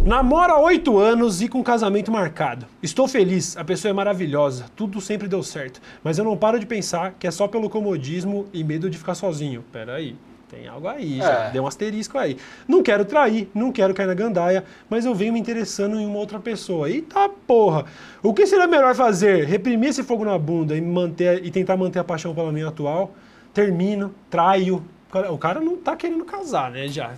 Namoro 0.05 0.53
há 0.53 0.61
oito 0.61 0.99
anos 0.99 1.41
e 1.41 1.49
com 1.49 1.63
casamento 1.63 2.11
marcado. 2.11 2.67
Estou 2.83 3.07
feliz, 3.09 3.57
a 3.57 3.65
pessoa 3.65 3.91
é 3.91 3.93
maravilhosa, 3.93 4.67
tudo 4.77 5.01
sempre 5.01 5.29
deu 5.29 5.43
certo. 5.43 5.81
Mas 6.03 6.19
eu 6.19 6.25
não 6.25 6.37
paro 6.37 6.59
de 6.59 6.67
pensar 6.67 7.15
que 7.19 7.27
é 7.27 7.31
só 7.31 7.47
pelo 7.49 7.71
comodismo 7.71 8.47
e 8.53 8.63
medo 8.65 8.91
de 8.91 8.99
ficar 8.99 9.15
sozinho. 9.15 9.65
Peraí, 9.73 10.17
tem 10.51 10.67
algo 10.69 10.89
aí, 10.89 11.19
já 11.19 11.45
É. 11.47 11.51
deu 11.53 11.63
um 11.63 11.67
asterisco 11.67 12.19
aí. 12.19 12.37
Não 12.69 12.83
quero 12.83 13.05
trair, 13.05 13.49
não 13.55 13.71
quero 13.73 13.95
cair 13.95 14.07
na 14.09 14.15
gandaia, 14.15 14.65
mas 14.91 15.07
eu 15.07 15.15
venho 15.15 15.33
me 15.33 15.41
interessando 15.41 15.99
em 15.99 16.05
uma 16.05 16.19
outra 16.19 16.39
pessoa. 16.41 16.91
Eita 16.91 17.29
porra! 17.47 17.87
O 18.23 18.35
que 18.35 18.45
seria 18.47 18.67
melhor 18.67 18.95
fazer? 18.95 19.47
Reprimir 19.47 19.91
esse 19.91 20.03
fogo 20.03 20.25
na 20.25 20.37
bunda 20.37 20.77
e, 20.77 20.81
manter, 20.83 21.47
e 21.47 21.51
tentar 21.51 21.77
manter 21.77 22.01
a 22.01 22.05
paixão 22.05 22.35
pela 22.35 22.53
minha 22.53 22.69
atual? 22.69 23.13
Termino, 23.55 24.13
traio. 24.29 24.85
O 25.31 25.37
cara 25.37 25.61
não 25.61 25.77
tá 25.77 25.95
querendo 25.95 26.25
casar, 26.25 26.71
né, 26.71 26.89
já. 26.89 27.11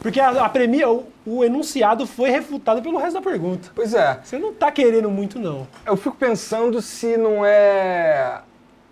Porque 0.00 0.18
a, 0.18 0.44
a 0.44 0.48
premia, 0.48 0.88
o, 0.90 1.06
o 1.24 1.44
enunciado 1.44 2.06
foi 2.06 2.30
refutado 2.30 2.82
pelo 2.82 2.98
resto 2.98 3.14
da 3.14 3.22
pergunta. 3.22 3.70
Pois 3.74 3.94
é. 3.94 4.20
Você 4.22 4.38
não 4.38 4.52
tá 4.52 4.72
querendo 4.72 5.08
muito, 5.10 5.38
não. 5.38 5.66
Eu 5.86 5.96
fico 5.96 6.16
pensando 6.16 6.82
se 6.82 7.16
não 7.16 7.44
é 7.44 8.40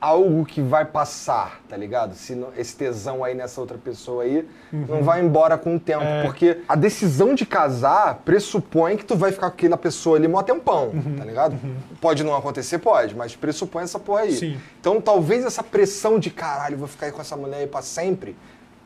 algo 0.00 0.44
que 0.44 0.60
vai 0.60 0.84
passar, 0.84 1.60
tá 1.68 1.76
ligado? 1.76 2.14
Se 2.14 2.34
não- 2.34 2.48
esse 2.56 2.76
tesão 2.76 3.24
aí 3.24 3.34
nessa 3.34 3.60
outra 3.60 3.78
pessoa 3.78 4.24
aí 4.24 4.46
não 4.70 5.02
vai 5.02 5.20
embora 5.22 5.56
com 5.56 5.76
o 5.76 5.80
tempo. 5.80 6.04
Uhum. 6.04 6.08
É. 6.10 6.22
Porque 6.22 6.58
a 6.68 6.74
decisão 6.76 7.34
de 7.34 7.46
casar 7.46 8.20
pressupõe 8.24 8.96
que 8.96 9.04
tu 9.04 9.16
vai 9.16 9.32
ficar 9.32 9.48
com 9.50 9.54
aquela 9.56 9.76
pessoa 9.76 10.16
ali 10.18 10.28
mó 10.28 10.42
tempão, 10.42 10.88
Uhum. 10.88 11.16
tá 11.16 11.24
ligado? 11.24 11.56
Pode 12.00 12.22
não 12.22 12.36
acontecer, 12.36 12.78
pode, 12.78 13.16
mas 13.16 13.34
pressupõe 13.34 13.84
essa 13.84 13.98
porra 13.98 14.20
aí. 14.22 14.32
Sim. 14.32 14.60
Então 14.80 15.00
talvez 15.00 15.44
essa 15.44 15.62
pressão 15.62 16.18
de 16.18 16.30
caralho, 16.30 16.76
vou 16.76 16.88
ficar 16.88 17.06
aí 17.06 17.12
com 17.12 17.20
essa 17.22 17.36
mulher 17.36 17.58
aí 17.60 17.66
pra 17.66 17.80
sempre, 17.82 18.36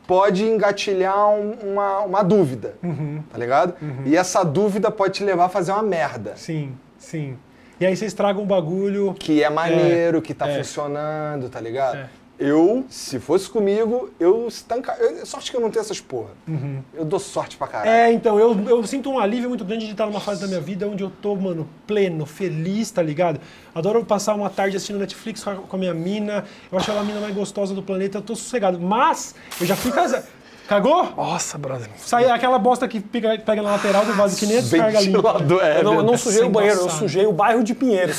pode 0.07 0.43
engatilhar 0.45 1.29
um- 1.29 1.73
uma, 1.73 1.99
uma 1.99 2.23
dúvida, 2.23 2.75
Uhum. 2.81 3.21
tá 3.31 3.37
ligado? 3.37 3.75
E 4.05 4.15
essa 4.15 4.43
dúvida 4.43 4.89
pode 4.89 5.13
te 5.15 5.23
levar 5.23 5.45
a 5.45 5.49
fazer 5.49 5.71
uma 5.73 5.83
merda. 5.83 6.33
Sim, 6.37 6.73
sim. 6.97 7.37
E 7.81 7.85
aí 7.87 7.97
vocês 7.97 8.13
tragam 8.13 8.43
um 8.43 8.45
bagulho. 8.45 9.15
que 9.17 9.43
é 9.43 9.49
maneiro, 9.49 10.21
que 10.21 10.35
tá 10.35 10.47
é. 10.47 10.59
funcionando, 10.59 11.49
tá 11.49 11.59
ligado? 11.59 11.97
É. 11.97 12.09
Eu, 12.37 12.85
se 12.89 13.19
fosse 13.19 13.49
comigo, 13.49 14.11
eu 14.19 14.47
estanca. 14.47 14.95
Eu, 14.99 15.25
sorte 15.25 15.49
que 15.49 15.57
eu 15.57 15.61
não 15.61 15.71
tenho 15.71 15.81
essas 15.81 15.99
porra. 15.99 16.29
Uhum. 16.47 16.83
Eu 16.93 17.03
dou 17.03 17.19
sorte 17.19 17.57
pra 17.57 17.67
caralho. 17.67 17.89
É, 17.89 18.11
então, 18.11 18.39
eu, 18.39 18.69
eu 18.69 18.85
sinto 18.85 19.09
um 19.09 19.19
alívio 19.19 19.49
muito 19.49 19.65
grande 19.65 19.85
de 19.85 19.93
estar 19.93 20.05
numa 20.05 20.19
fase 20.19 20.41
da 20.41 20.47
minha 20.47 20.61
vida 20.61 20.87
onde 20.87 21.03
eu 21.03 21.11
tô, 21.21 21.35
mano, 21.35 21.67
pleno, 21.87 22.23
feliz, 22.27 22.91
tá 22.91 23.01
ligado? 23.01 23.41
Adoro 23.73 24.05
passar 24.05 24.35
uma 24.35 24.49
tarde 24.49 24.77
assistindo 24.77 24.99
Netflix 24.99 25.43
com 25.43 25.49
a, 25.49 25.55
com 25.55 25.75
a 25.75 25.79
minha 25.79 25.93
mina. 25.93 26.45
Eu 26.71 26.77
acho 26.77 26.91
ela 26.91 27.01
a 27.01 27.03
mina 27.03 27.19
mais 27.19 27.33
gostosa 27.33 27.73
do 27.73 27.81
planeta, 27.81 28.19
eu 28.19 28.21
tô 28.21 28.35
sossegado. 28.35 28.79
Mas, 28.79 29.33
eu 29.59 29.65
já 29.65 29.75
fui 29.75 29.91
casado. 29.91 30.25
Cagou? 30.71 31.11
Nossa, 31.17 31.57
brother. 31.57 31.89
Sai 31.97 32.29
aquela 32.29 32.57
bosta 32.57 32.87
que 32.87 33.01
pega, 33.01 33.37
pega 33.39 33.61
na 33.61 33.71
lateral 33.71 34.05
do 34.05 34.13
vaso 34.13 34.37
que 34.37 34.45
nem 34.45 34.59
a 34.59 34.61
descarga. 34.61 35.01
Ventilador, 35.01 35.61
é 35.61 35.79
Eu 35.79 35.83
não, 35.83 35.95
eu 35.95 36.03
não 36.03 36.17
sujei 36.17 36.43
o 36.43 36.49
banheiro, 36.49 36.79
eu 36.79 36.89
sujei 36.89 37.25
o 37.25 37.33
bairro 37.33 37.61
de 37.61 37.75
Pinheiros. 37.75 38.17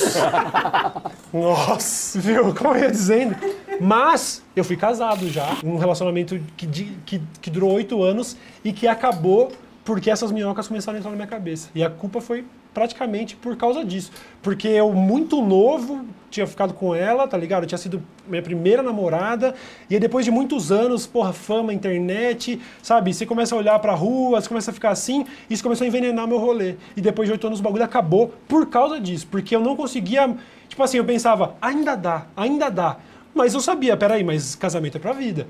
Nossa, 1.33 2.19
viu? 2.19 2.53
Como 2.53 2.75
eu 2.75 2.83
ia 2.83 2.91
dizendo. 2.91 3.35
Mas 3.81 4.43
eu 4.55 4.63
fui 4.63 4.77
casado 4.77 5.27
já. 5.31 5.57
Um 5.63 5.77
relacionamento 5.77 6.39
que, 6.55 6.67
de- 6.67 6.95
que, 7.07 7.19
que 7.41 7.49
durou 7.49 7.71
oito 7.71 8.03
anos 8.03 8.37
e 8.63 8.71
que 8.71 8.87
acabou 8.87 9.51
porque 9.83 10.11
essas 10.11 10.31
minhocas 10.31 10.67
começaram 10.67 10.97
a 10.97 10.99
entrar 10.99 11.09
na 11.09 11.15
minha 11.15 11.27
cabeça. 11.27 11.69
E 11.73 11.83
a 11.83 11.89
culpa 11.89 12.21
foi 12.21 12.45
praticamente 12.73 13.35
por 13.35 13.55
causa 13.55 13.83
disso. 13.83 14.11
Porque 14.41 14.67
eu, 14.67 14.91
muito 14.93 15.41
novo, 15.41 16.05
tinha 16.29 16.47
ficado 16.47 16.73
com 16.73 16.95
ela, 16.95 17.27
tá 17.27 17.37
ligado? 17.37 17.63
Eu 17.63 17.67
tinha 17.67 17.77
sido 17.77 18.01
minha 18.27 18.41
primeira 18.41 18.81
namorada. 18.81 19.53
E 19.89 19.93
aí, 19.93 19.99
depois 19.99 20.25
de 20.25 20.31
muitos 20.31 20.71
anos, 20.71 21.05
porra, 21.05 21.31
fama, 21.31 21.73
internet, 21.73 22.59
sabe? 22.81 23.13
Você 23.13 23.25
começa 23.25 23.53
a 23.53 23.57
olhar 23.57 23.77
pra 23.79 23.93
rua, 23.93 24.41
você 24.41 24.47
começa 24.47 24.71
a 24.71 24.73
ficar 24.73 24.89
assim. 24.89 25.25
Isso 25.49 25.61
começou 25.61 25.85
a 25.85 25.87
envenenar 25.87 26.27
meu 26.27 26.39
rolê. 26.39 26.75
E 26.97 27.01
depois 27.01 27.27
de 27.27 27.33
oito 27.33 27.45
anos, 27.45 27.59
o 27.59 27.63
bagulho 27.63 27.83
acabou 27.83 28.33
por 28.47 28.67
causa 28.67 28.99
disso. 28.99 29.27
Porque 29.29 29.55
eu 29.55 29.59
não 29.59 29.75
conseguia. 29.75 30.35
Tipo 30.67 30.81
assim, 30.81 30.97
eu 30.97 31.05
pensava, 31.05 31.55
ainda 31.61 31.95
dá, 31.95 32.25
ainda 32.35 32.69
dá. 32.69 32.97
Mas 33.33 33.53
eu 33.53 33.59
sabia, 33.59 33.95
peraí, 33.95 34.23
mas 34.23 34.55
casamento 34.55 34.97
é 34.97 34.99
pra 34.99 35.13
vida. 35.13 35.47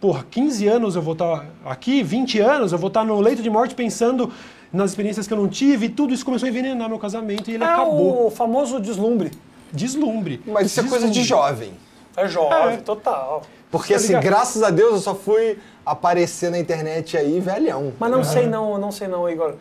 Porra, 0.00 0.26
15 0.30 0.68
anos 0.68 0.94
eu 0.94 1.00
vou 1.00 1.14
estar 1.14 1.46
aqui, 1.64 2.02
20 2.02 2.38
anos 2.40 2.72
eu 2.72 2.78
vou 2.78 2.88
estar 2.88 3.04
no 3.04 3.18
leito 3.18 3.42
de 3.42 3.48
morte 3.48 3.74
pensando 3.74 4.30
nas 4.72 4.90
experiências 4.90 5.26
que 5.26 5.32
eu 5.32 5.38
não 5.38 5.48
tive, 5.48 5.86
e 5.86 5.88
tudo 5.88 6.12
isso 6.14 6.24
começou 6.24 6.46
a 6.46 6.50
envenenar 6.50 6.88
meu 6.88 6.98
casamento 6.98 7.50
e 7.50 7.54
ele 7.54 7.64
É 7.64 7.66
acabou. 7.66 8.26
o 8.26 8.30
famoso 8.30 8.78
deslumbre. 8.80 9.30
Deslumbre. 9.72 10.40
Mas 10.46 10.66
isso 10.66 10.80
é 10.80 10.84
coisa 10.84 11.08
de 11.08 11.22
jovem. 11.22 11.72
É 12.16 12.26
jovem, 12.28 12.74
É. 12.74 12.76
total. 12.78 13.42
Porque, 13.70 13.92
Tá 13.92 13.96
assim, 13.98 14.08
ligado? 14.08 14.22
graças 14.24 14.62
a 14.62 14.70
Deus 14.70 14.92
eu 14.94 15.00
só 15.00 15.14
fui 15.14 15.58
aparecer 15.84 16.50
na 16.50 16.58
internet 16.58 17.16
aí 17.16 17.40
velhão. 17.40 17.92
Mas 17.98 18.10
não 18.10 18.24
sei 18.24 18.46
não, 18.46 18.78
não 18.78 18.90
sei 18.92 19.08
não, 19.08 19.28
Igor. 19.28 19.54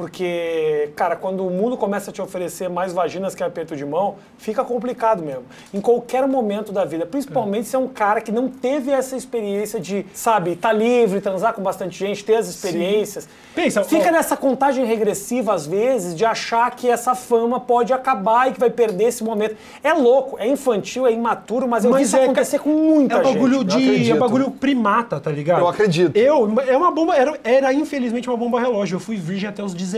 Porque, 0.00 0.92
cara, 0.96 1.14
quando 1.14 1.46
o 1.46 1.50
mundo 1.50 1.76
começa 1.76 2.10
a 2.10 2.12
te 2.12 2.22
oferecer 2.22 2.70
mais 2.70 2.90
vaginas 2.90 3.34
que 3.34 3.44
aperto 3.44 3.76
de 3.76 3.84
mão, 3.84 4.14
fica 4.38 4.64
complicado 4.64 5.22
mesmo. 5.22 5.42
Em 5.74 5.80
qualquer 5.80 6.26
momento 6.26 6.72
da 6.72 6.86
vida. 6.86 7.04
Principalmente 7.04 7.68
se 7.68 7.76
é 7.76 7.78
um 7.78 7.86
cara 7.86 8.22
que 8.22 8.32
não 8.32 8.48
teve 8.48 8.90
essa 8.90 9.14
experiência 9.14 9.78
de, 9.78 10.06
sabe, 10.14 10.52
estar 10.52 10.72
livre, 10.72 11.20
transar 11.20 11.52
com 11.52 11.62
bastante 11.62 11.98
gente, 11.98 12.24
ter 12.24 12.36
as 12.36 12.48
experiências. 12.48 13.28
Pensa, 13.54 13.84
Fica 13.84 14.08
ó- 14.08 14.12
nessa 14.12 14.38
contagem 14.38 14.86
regressiva, 14.86 15.52
às 15.52 15.66
vezes, 15.66 16.14
de 16.16 16.24
achar 16.24 16.70
que 16.74 16.88
essa 16.88 17.14
fama 17.14 17.60
pode 17.60 17.92
acabar 17.92 18.48
e 18.48 18.54
que 18.54 18.60
vai 18.60 18.70
perder 18.70 19.04
esse 19.04 19.22
momento. 19.22 19.54
É 19.84 19.92
louco, 19.92 20.38
é 20.38 20.48
infantil, 20.48 21.06
é 21.06 21.12
imaturo, 21.12 21.68
mas 21.68 21.84
eu 21.84 21.92
vi 21.92 22.04
isso 22.04 22.16
é, 22.16 22.24
acontecer 22.24 22.58
com 22.58 22.70
muita 22.70 23.16
é 23.16 23.24
gente. 23.24 23.34
bagulho 23.34 23.64
de. 23.64 24.10
É 24.10 24.14
bagulho 24.14 24.50
primata, 24.50 25.20
tá 25.20 25.30
ligado? 25.30 25.60
Eu 25.60 25.68
acredito. 25.68 26.16
Eu, 26.16 26.58
é 26.66 26.74
uma 26.74 26.90
bomba. 26.90 27.14
Era, 27.14 27.38
era 27.44 27.74
infelizmente 27.74 28.28
uma 28.30 28.36
bomba 28.38 28.58
relógio. 28.58 28.96
Eu 28.96 29.00
fui 29.00 29.16
virgem 29.16 29.46
até 29.46 29.62
os 29.62 29.74
19, 29.74 29.89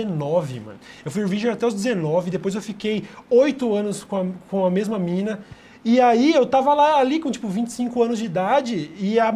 mano. 0.60 0.78
Eu 1.04 1.10
fui 1.10 1.24
virgem 1.26 1.50
até 1.50 1.66
os 1.66 1.74
19, 1.74 2.30
depois 2.30 2.54
eu 2.54 2.62
fiquei 2.62 3.04
8 3.30 3.74
anos 3.74 4.04
com 4.04 4.16
a, 4.16 4.26
com 4.50 4.66
a 4.66 4.70
mesma 4.70 4.98
mina. 4.98 5.40
E 5.84 6.00
aí 6.00 6.32
eu 6.32 6.46
tava 6.46 6.72
lá 6.74 6.98
ali 6.98 7.18
com 7.18 7.30
tipo 7.30 7.48
25 7.48 8.02
anos 8.02 8.18
de 8.18 8.24
idade 8.26 8.90
e 8.98 9.18
a- 9.18 9.34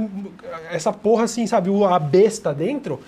essa 0.70 0.92
porra 0.92 1.24
assim, 1.24 1.46
sabe, 1.46 1.70
a 1.84 1.98
besta 1.98 2.54
dentro 2.54 3.00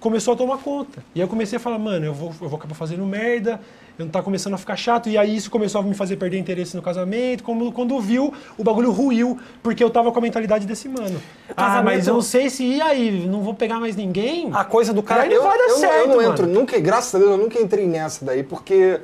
começou 0.00 0.34
a 0.34 0.36
tomar 0.36 0.58
conta. 0.58 1.04
E 1.14 1.20
aí 1.20 1.24
eu 1.24 1.28
comecei 1.28 1.56
a 1.56 1.60
falar, 1.60 1.78
mano, 1.78 2.06
eu 2.06 2.14
vou, 2.14 2.32
eu 2.40 2.48
vou 2.48 2.56
acabar 2.58 2.74
fazendo 2.74 3.04
merda, 3.04 3.60
tá 4.06 4.22
começando 4.22 4.54
a 4.54 4.58
ficar 4.58 4.76
chato. 4.76 5.08
E 5.08 5.18
aí 5.18 5.34
isso 5.36 5.50
começou 5.50 5.80
a 5.80 5.84
me 5.84 5.94
fazer 5.94 6.16
perder 6.16 6.38
interesse 6.38 6.76
no 6.76 6.82
casamento. 6.82 7.42
Como, 7.42 7.72
quando 7.72 7.98
viu, 8.00 8.32
o 8.56 8.62
bagulho 8.62 8.92
ruiu, 8.92 9.38
porque 9.62 9.82
eu 9.82 9.90
tava 9.90 10.12
com 10.12 10.18
a 10.18 10.22
mentalidade 10.22 10.66
desse 10.66 10.88
mano. 10.88 11.20
Ah, 11.56 11.82
mas 11.82 12.06
eu 12.06 12.14
não 12.14 12.22
sei 12.22 12.48
se 12.48 12.64
e 12.64 12.80
aí, 12.80 13.26
não 13.26 13.42
vou 13.42 13.54
pegar 13.54 13.80
mais 13.80 13.96
ninguém. 13.96 14.50
A 14.54 14.64
coisa 14.64 14.92
do 14.92 15.02
cara. 15.02 15.26
E 15.26 15.30
aí 15.30 15.34
não 15.34 15.42
vai 15.42 15.58
dar 15.58 15.64
eu, 15.64 15.68
não- 15.70 15.76
certo, 15.78 15.94
eu 15.96 16.06
não 16.08 16.16
mano. 16.16 16.32
entro, 16.32 16.46
nunca, 16.46 16.78
graças 16.78 17.14
a 17.14 17.18
Deus, 17.18 17.30
eu 17.32 17.38
nunca 17.38 17.58
entrei 17.60 17.86
nessa 17.86 18.24
daí, 18.24 18.42
porque. 18.42 19.00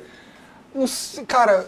Não 0.73 0.87
sei, 0.87 1.25
cara. 1.25 1.65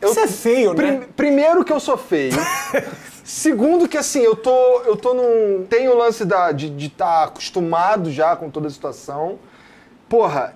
Eu, 0.00 0.10
Isso 0.10 0.20
é 0.20 0.28
feio, 0.28 0.74
Prim- 0.74 0.90
né? 0.98 1.06
Primeiro 1.16 1.64
que 1.64 1.72
eu 1.72 1.80
sou 1.80 1.96
feio. 1.98 2.32
Segundo 3.24 3.88
que 3.88 3.96
assim, 3.98 4.20
eu 4.20 4.36
tô. 4.36 4.80
Eu 4.82 4.96
tô 4.96 5.12
num. 5.12 5.66
Tem 5.68 5.88
o 5.88 5.96
lance 5.96 6.24
da, 6.24 6.52
de 6.52 6.86
estar 6.86 7.24
acostumado 7.24 8.10
já 8.10 8.34
com 8.36 8.48
toda 8.48 8.68
a 8.68 8.70
situação. 8.70 9.38
Porra, 10.08 10.54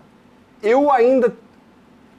eu 0.62 0.90
ainda. 0.90 1.34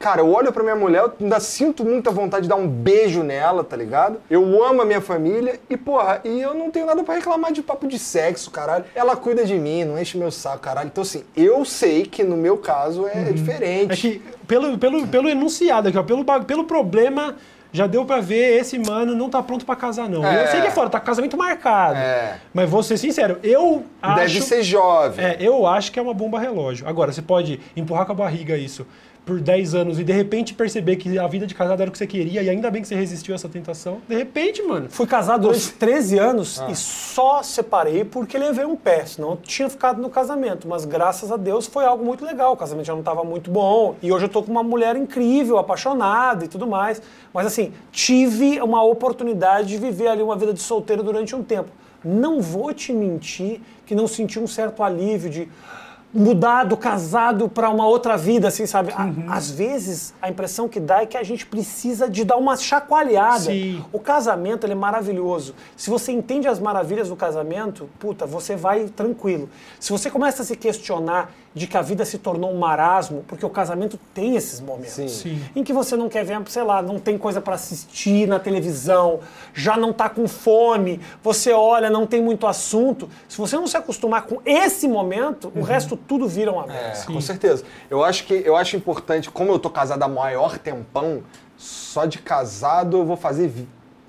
Cara, 0.03 0.19
eu 0.19 0.29
olho 0.29 0.51
pra 0.51 0.62
minha 0.62 0.75
mulher, 0.75 1.01
eu 1.01 1.13
ainda 1.17 1.39
sinto 1.39 1.86
muita 1.86 2.12
vontade 2.12 2.43
de 2.43 2.50
dar 2.50 2.57
um 2.57 2.67
beijo 2.67 3.24
nela, 3.24 3.63
tá 3.63 3.77
ligado? 3.77 4.19
Eu 4.29 4.62
amo 4.62 4.81
a 4.81 4.86
minha 4.86 5.00
família 5.00 5.62
e, 5.69 5.77
porra, 5.77 6.19
e 6.25 6.41
eu 6.41 6.53
não 6.53 6.69
tenho 6.69 6.86
nada 6.86 7.01
pra 7.05 7.15
reclamar 7.15 7.53
de 7.53 7.62
papo 7.62 7.88
de 7.88 7.98
sexo, 7.98 8.51
caralho. 8.51 8.83
Ela 8.93 9.15
cuida 9.15 9.45
de 9.45 9.53
mim, 9.53 9.86
não 9.86 9.98
enche 9.98 10.17
meu 10.17 10.29
saco, 10.29 10.60
caralho. 10.60 10.88
Então, 10.88 11.03
assim, 11.03 11.24
eu 11.38 11.63
sei 11.63 12.03
que 12.03 12.22
no 12.22 12.36
meu 12.36 12.57
caso 12.57 13.07
é 13.07 13.31
diferente. 13.31 13.93
É 13.93 13.95
que, 13.95 14.22
pelo, 14.45 14.77
pelo, 14.77 15.07
pelo 15.07 15.29
enunciado 15.29 15.88
aqui, 15.88 15.98
ó, 15.98 16.03
pelo, 16.03 16.25
pelo 16.43 16.65
problema, 16.65 17.38
já 17.72 17.88
deu 17.88 18.03
pra 18.03 18.19
ver, 18.19 18.60
esse 18.60 18.77
mano 18.77 19.15
não 19.15 19.29
tá 19.29 19.41
pronto 19.41 19.65
pra 19.65 19.77
casar, 19.77 20.10
não. 20.10 20.25
É. 20.25 20.43
Eu 20.43 20.48
sei 20.50 20.60
que 20.60 20.67
é 20.67 20.72
fora, 20.72 20.89
tá 20.89 21.00
com 21.00 21.05
casamento 21.05 21.38
marcado. 21.38 21.95
É. 21.95 22.39
Mas 22.53 22.69
vou 22.69 22.83
ser 22.83 22.98
sincero, 22.98 23.39
eu 23.41 23.86
acho... 24.01 24.15
Deve 24.17 24.41
ser 24.41 24.63
jovem. 24.63 25.24
É, 25.25 25.38
eu 25.39 25.65
acho 25.65 25.93
que 25.93 25.98
é 25.98 26.01
uma 26.01 26.13
bomba 26.13 26.39
relógio. 26.39 26.86
Agora, 26.89 27.13
você 27.13 27.22
pode 27.22 27.62
empurrar 27.74 28.05
com 28.05 28.12
a 28.12 28.15
barriga 28.15 28.57
isso 28.57 28.86
por 29.25 29.39
10 29.39 29.74
anos 29.74 30.00
e 30.00 30.03
de 30.03 30.12
repente 30.12 30.53
perceber 30.53 30.98
que 30.98 31.18
a 31.18 31.27
vida 31.27 31.48
de 31.48 31.56
casado 31.56 31.82
era 31.82 31.89
o 31.89 31.92
que 31.92 31.98
você 31.98 32.06
queria 32.06 32.42
e 32.42 32.50
ainda 32.50 32.70
bem 32.70 32.82
que 32.82 32.88
você 32.88 32.96
resistiu 32.96 33.34
a 33.34 33.36
essa 33.36 33.48
tentação. 33.48 34.00
De 34.08 34.15
repente, 34.15 34.62
mano. 34.62 34.88
Fui 34.89 35.08
casado 35.08 35.44
durante 35.44 35.72
13 35.74 36.20
anos 36.20 36.60
Ah. 36.60 36.70
e 36.70 36.75
só 36.75 37.42
separei 37.42 38.03
porque 38.03 38.38
levei 38.38 38.65
um 38.65 38.75
pé, 38.75 39.06
senão 39.06 39.32
eu 39.32 39.38
tinha 39.38 39.70
ficado 39.70 40.01
no 40.01 40.10
casamento. 40.10 40.68
Mas 40.68 40.84
graças 40.86 41.32
a 41.32 41.38
Deus 41.38 41.65
foi 41.68 41.86
algo 41.86 42.03
muito 42.03 42.25
legal. 42.25 42.53
O 42.53 42.58
casamento 42.58 42.86
já 42.86 42.94
não 42.94 43.00
estava 43.00 43.24
muito 43.24 43.50
bom. 43.50 43.96
E 44.01 44.12
hoje 44.12 44.25
eu 44.25 44.30
tô 44.30 44.44
com 44.44 44.51
uma 44.51 44.63
mulher 44.63 44.96
incrível, 44.96 45.58
apaixonada 45.58 46.44
e 46.44 46.48
tudo 46.48 46.68
mais. 46.68 47.01
Mas 47.34 47.48
assim, 47.48 47.72
tive 47.92 48.62
uma 48.62 48.84
oportunidade 48.84 49.70
de 49.70 49.77
viver 49.77 50.08
ali 50.08 50.22
uma 50.22 50.36
vida 50.36 50.53
de 50.53 50.60
solteiro 50.62 51.01
durante 51.01 51.36
um 51.36 51.42
tempo. 51.44 51.70
Não 52.03 52.42
vou 52.42 52.74
te 52.74 52.92
mentir 52.92 53.62
que 53.86 53.96
não 53.96 54.08
senti 54.08 54.38
um 54.38 54.48
certo 54.48 54.84
alívio 54.84 55.30
de 55.30 55.48
mudar 56.13 56.63
do 56.63 56.77
casado 56.77 57.50
para 57.50 57.70
uma 57.70 57.88
outra 57.88 58.15
vida, 58.15 58.48
assim, 58.48 58.65
sabe? 58.67 58.93
Uhum. 58.93 59.25
Às 59.27 59.50
vezes, 59.50 60.13
a 60.22 60.29
impressão 60.29 60.70
que 60.70 60.79
dá 60.79 61.01
é 61.01 61.05
que 61.05 61.17
a 61.17 61.24
gente 61.24 61.46
precisa 61.46 62.08
de 62.08 62.24
dar 62.24 62.38
uma 62.38 62.55
chacoalhada. 62.55 63.46
Sim. 63.46 63.84
O 63.91 64.00
casamento 64.00 64.65
ele 64.65 64.74
é 64.74 64.75
maravilhoso. 64.75 65.55
Se 65.75 65.89
você 65.89 66.12
entende 66.12 66.48
as 66.48 66.60
maravilhas 66.60 67.10
do 67.10 67.15
casamento, 67.15 67.89
puta, 68.00 68.25
você 68.25 68.55
vai 68.55 68.86
tranquilo. 68.86 69.50
Se 69.79 69.91
você 69.91 70.10
começa 70.10 70.43
a 70.43 70.46
se 70.46 70.55
questionar 70.55 71.32
de 71.53 71.67
que 71.67 71.77
a 71.77 71.81
vida 71.81 72.03
se 72.03 72.17
tornou 72.17 72.51
um 72.51 72.57
marasmo, 72.57 73.24
porque 73.27 73.45
o 73.45 73.50
casamento 73.50 74.00
tem 74.13 74.36
esses 74.36 74.60
momentos. 74.60 74.93
Sim. 74.93 75.07
Sim. 75.07 75.43
Em 75.55 75.63
que 75.63 75.72
você 75.72 75.95
não 75.95 76.10
quer 76.10 76.25
ver, 76.25 76.41
sei 76.48 76.63
lá, 76.63 76.81
não 76.81 77.00
tem 77.00 77.17
coisa 77.17 77.39
para 77.39 77.55
assistir 77.55 78.27
na 78.27 78.39
televisão, 78.39 79.19
já 79.53 79.77
não 79.77 79.93
tá 79.93 80.10
com 80.10 80.27
fome, 80.27 81.00
você 81.22 81.51
olha, 81.51 81.89
não 81.89 82.07
tem 82.07 82.22
muito 82.22 82.48
assunto. 82.48 83.10
Se 83.27 83.38
você 83.38 83.55
não 83.55 83.67
se 83.67 83.77
acostumar 83.77 84.24
com 84.24 84.41
esse 84.45 84.88
momento, 84.88 85.51
o 85.55 85.62
resto 85.62 85.95
tudo 85.95 86.27
vira 86.27 86.51
uma 86.51 86.65
merda. 86.65 87.00
É, 87.00 87.05
com 87.05 87.22
certeza. 87.22 87.63
Eu 87.89 88.03
acho 88.03 88.25
que 88.25 88.33
eu 88.33 88.55
acho 88.55 88.75
importante, 88.75 89.29
como 89.29 89.51
eu 89.51 89.60
tô 89.60 89.69
casado 89.69 90.03
há 90.03 90.07
maior 90.07 90.57
tempão, 90.57 91.24
só 91.55 92.05
de 92.05 92.17
casado 92.19 92.98
eu 92.98 93.05
vou 93.05 93.15
fazer 93.15 93.51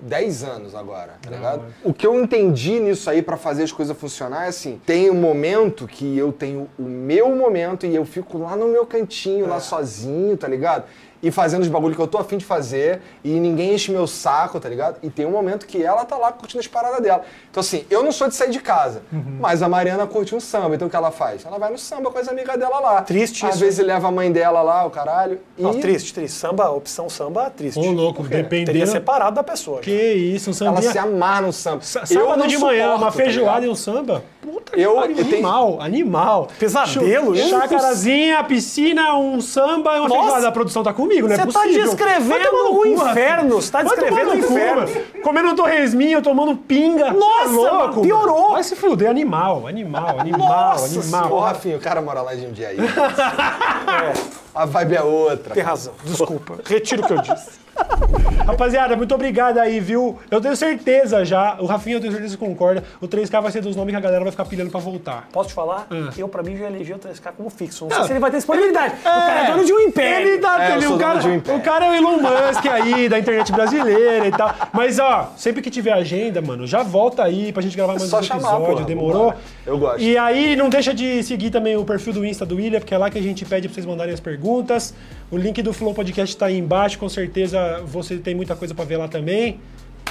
10 0.05 0.45
anos 0.45 0.75
agora, 0.75 1.15
tá 1.21 1.31
ligado? 1.31 1.65
O 1.83 1.93
que 1.93 2.07
eu 2.07 2.21
entendi 2.21 2.79
nisso 2.79 3.09
aí 3.09 3.23
pra 3.23 3.37
fazer 3.37 3.63
as 3.63 3.73
coisas 3.73 3.97
funcionar 3.97 4.45
é 4.45 4.49
assim, 4.49 4.81
tem 4.85 5.11
um 5.11 5.15
momento 5.15 5.87
que 5.87 6.17
eu 6.17 6.31
tenho 6.31 6.69
o 6.79 6.83
meu 6.83 7.35
momento 7.35 7.87
e 7.87 7.95
eu 7.95 8.05
fico 8.05 8.39
lá 8.39 8.55
no 8.55 8.69
meu 8.69 8.85
cantinho, 8.85 9.47
lá 9.47 9.61
sozinho, 9.61 10.37
tá 10.37 10.47
ligado? 10.47 10.85
E 11.27 11.31
fazendo 11.31 11.63
os 11.63 11.69
bagulho 11.69 11.95
que 11.95 12.01
eu 12.03 12.07
tô 12.07 12.19
afim 12.19 12.37
de 12.37 12.45
fazer 12.45 13.01
e 13.25 13.31
ninguém 13.41 13.75
enche 13.75 13.91
meu 13.91 14.07
saco, 14.07 14.61
tá 14.61 14.69
ligado? 14.69 14.97
E 15.03 15.09
tem 15.09 15.25
um 15.25 15.31
momento 15.31 15.67
que 15.67 15.83
ela 15.83 16.05
tá 16.05 16.17
lá 16.19 16.31
curtindo 16.31 16.61
as 16.61 16.67
paradas 16.67 17.01
dela. 17.01 17.23
Então 17.51 17.63
assim, 17.63 17.87
eu 17.89 18.03
não 18.03 18.13
sou 18.13 18.29
de 18.29 18.35
sair 18.35 18.51
de 18.51 18.61
casa, 18.61 19.01
mas 19.41 19.63
a 19.63 19.69
Mariana 19.69 20.07
curte 20.07 20.35
um 20.35 20.41
samba, 20.41 20.75
então 20.75 20.87
o 20.87 20.91
que 20.91 20.97
ela 20.97 21.11
faz? 21.11 21.47
Ela 21.47 21.59
vai 21.59 21.71
no 21.73 21.79
samba 21.79 22.11
com 22.11 22.19
as 22.19 22.29
amigas 22.29 22.59
dela 22.59 22.79
lá. 22.79 23.01
Triste 23.03 23.47
Às 23.47 23.55
isso. 23.55 23.65
vezes 23.65 23.85
leva 23.87 24.09
a 24.09 24.11
mãe 24.11 24.31
dela 24.31 24.61
lá, 24.61 24.85
o 24.85 24.91
caralho. 24.91 25.41
E... 25.57 25.63
Não, 25.63 25.81
triste, 25.81 26.13
triste. 26.13 26.37
Samba, 26.37 26.69
opção 26.71 27.09
samba, 27.09 27.49
triste. 27.49 27.79
Ô, 27.79 27.91
louco, 27.91 28.23
dependendo- 28.23 28.67
Teria 28.73 28.87
separado 28.87 29.35
da 29.37 29.43
pessoa. 29.43 29.81
Que 29.81 29.91
isso, 30.13 30.51
um 30.51 30.67
Ela 30.67 30.75
sambinha... 30.77 30.93
se 30.93 30.99
amarra 30.99 31.41
no 31.41 31.53
samba. 31.55 31.81
Sa- 31.83 32.01
Eu 32.01 32.07
Sábado 32.07 32.39
não 32.39 32.47
de 32.47 32.59
manhã, 32.59 32.85
suporto, 32.85 33.03
uma 33.03 33.11
tá 33.11 33.17
feijoada 33.17 33.61
ligado? 33.61 33.65
e 33.65 33.69
um 33.71 33.75
samba. 33.75 34.23
Puta 34.45 34.77
Eu- 34.79 34.93
que 34.93 35.01
pariu, 35.01 35.17
eu 35.17 35.25
tenho- 35.25 35.35
animal, 35.37 35.79
animal. 35.81 36.49
Pesadelo, 36.59 37.35
isso? 37.35 37.49
Chacarazinha, 37.49 38.45
piscina, 38.45 39.17
um 39.17 39.41
samba 39.41 39.93
uma 40.01 40.09
Nossa! 40.09 40.21
feijoada. 40.21 40.49
A 40.49 40.53
produção 40.53 40.83
tá 40.83 40.93
comigo, 40.93 41.27
não 41.27 41.35
é 41.35 41.39
Você 41.39 41.53
tá 41.53 41.65
descrevendo 41.67 42.49
o 42.71 42.75
cu, 42.75 42.87
inferno, 42.87 43.55
você 43.63 43.73
tá 43.73 43.83
descrevendo 43.83 44.31
o 44.33 44.35
inferno. 44.37 44.87
Comendo 45.23 45.49
um 45.49 45.57
torresminho, 45.57 46.21
tomando 46.21 46.55
pinga. 46.57 47.11
Nossa, 47.13 47.49
Você 47.49 47.67
é 47.67 47.71
louco, 47.71 47.87
mano, 47.89 48.03
piorou. 48.03 48.41
mano. 48.43 48.53
Vai 48.53 48.63
se 48.63 48.77
fuder, 48.77 49.09
animal, 49.09 49.67
animal, 49.67 50.21
animal, 50.21 50.39
Nossa 50.73 51.01
animal. 51.01 51.33
Ô, 51.33 51.41
Rafinha, 51.41 51.77
o 51.77 51.81
cara 51.81 52.03
mora 52.03 52.21
lá 52.21 52.35
em 52.35 52.43
Jundiaí. 52.43 52.77
A 54.55 54.67
vibe 54.67 54.95
é 54.97 55.03
outra. 55.03 55.55
Tem 55.55 55.63
razão, 55.63 55.95
desculpa. 56.05 56.59
Retiro 56.65 57.03
o 57.03 57.07
que 57.07 57.13
eu 57.13 57.19
disse. 57.23 57.64
Rapaziada, 58.47 58.97
muito 58.97 59.15
obrigado 59.15 59.59
aí, 59.59 59.81
viu? 59.81 60.19
Eu 60.31 60.41
tenho 60.41 60.55
certeza 60.57 61.25
já, 61.25 61.57
o 61.61 61.67
Rafinha 61.67 61.97
eu 61.97 62.01
tenho 62.01 62.13
certeza 62.13 62.37
que 62.37 62.45
concorda, 62.45 62.85
o 63.01 63.09
3K 63.09 63.41
vai 63.43 63.51
ser 63.51 63.61
dos 63.63 63.75
nomes 63.75 63.93
que 63.93 63.97
a 63.97 64.01
galera 64.01 64.23
vai 64.23 64.31
ficar 64.31 64.45
pilhando 64.45 64.71
pra 64.71 64.81
voltar. 64.81 65.29
Posso 65.33 65.49
te 65.49 65.55
falar? 65.55 65.87
Ah. 65.91 66.11
Eu, 66.17 66.29
pra 66.29 66.43
mim, 66.43 66.57
já 66.57 66.67
elegi 66.67 66.93
o 66.93 66.99
3K 66.99 67.33
como 67.37 67.49
fixo. 67.51 67.85
Não 67.85 67.91
sei 67.91 67.99
Não. 68.01 68.07
se 68.07 68.13
ele 68.13 68.21
vai 68.21 68.31
ter 68.31 68.37
disponibilidade. 68.39 68.95
O 69.01 69.03
cara 69.03 69.41
é 69.41 69.51
dono 69.51 69.65
de 69.65 69.73
um 69.73 69.81
império. 69.81 70.29
Ele 70.29 70.39
tá, 70.39 70.63
É, 70.65 70.79
o, 70.89 70.99
cara, 70.99 71.21
de 71.21 71.29
um 71.29 71.35
império. 71.37 71.61
o 71.61 71.63
cara 71.63 71.87
é 71.87 71.91
o 71.91 71.95
Elon 71.95 72.17
Musk 72.19 72.67
aí, 72.67 73.09
da 73.09 73.19
internet 73.19 73.51
brasileira 73.53 74.27
e 74.27 74.31
tal. 74.31 74.55
Mas, 74.73 74.99
ó, 74.99 75.33
sempre 75.37 75.63
que 75.63 75.71
tiver 75.71 75.93
agenda, 75.93 76.41
mano, 76.43 76.67
já 76.67 76.83
volta 76.83 77.23
aí 77.25 77.53
pra 77.53 77.63
gente 77.63 77.77
gravar 77.77 77.93
mais 77.95 78.05
só 78.11 78.19
um 78.21 78.23
chamar, 78.23 78.41
episódio, 78.55 78.67
porra, 78.75 78.85
demorou? 78.85 79.35
Eu 79.67 79.79
gosto. 79.79 80.01
E 80.01 80.17
aí, 80.19 80.55
não 80.57 80.69
deixa 80.69 80.93
de 80.93 81.23
seguir 81.23 81.51
também 81.51 81.77
o 81.77 81.85
perfil 81.85 82.13
do 82.13 82.25
Insta 82.27 82.45
do 82.45 82.57
William, 82.57 82.81
porque 82.81 82.95
é 82.95 82.99
lá 82.99 83.09
que 83.11 83.19
a 83.19 83.23
gente 83.23 83.45
pede 83.45 83.69
pra 83.69 83.75
vocês 83.75 83.87
mandarem 83.87 84.13
as 84.13 84.21
perguntas. 84.21 84.95
O 85.31 85.37
link 85.37 85.63
do 85.63 85.73
Flow 85.73 85.95
Podcast 85.95 86.37
tá 86.37 86.47
aí 86.47 86.59
embaixo, 86.59 86.99
com 86.99 87.09
certeza 87.09 87.83
você 87.87 88.17
tem 88.19 88.35
muita 88.35 88.55
coisa 88.55 88.75
pra 88.75 88.85
ver 88.85 88.97
lá 88.97 89.09
também. 89.09 89.61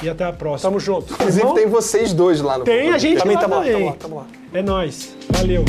E 0.02 0.10
até 0.10 0.26
a 0.26 0.34
próxima. 0.34 0.70
Tamo 0.70 0.80
junto. 0.80 1.14
Inclusive 1.14 1.54
tem 1.54 1.68
vocês 1.68 2.14
dois 2.14 2.42
lá 2.42 2.58
no 2.58 2.66
Tem 2.66 2.90
a 2.90 2.98
gente 2.98 3.20
Também 3.20 3.36
lá 3.36 3.42
tamo 3.42 3.56
lá, 3.56 3.64
tamo 3.64 3.86
lá, 3.86 3.92
tamo 3.94 4.16
lá. 4.18 4.28
É 4.54 4.62
nóis. 4.62 5.16
Valeu. 5.30 5.64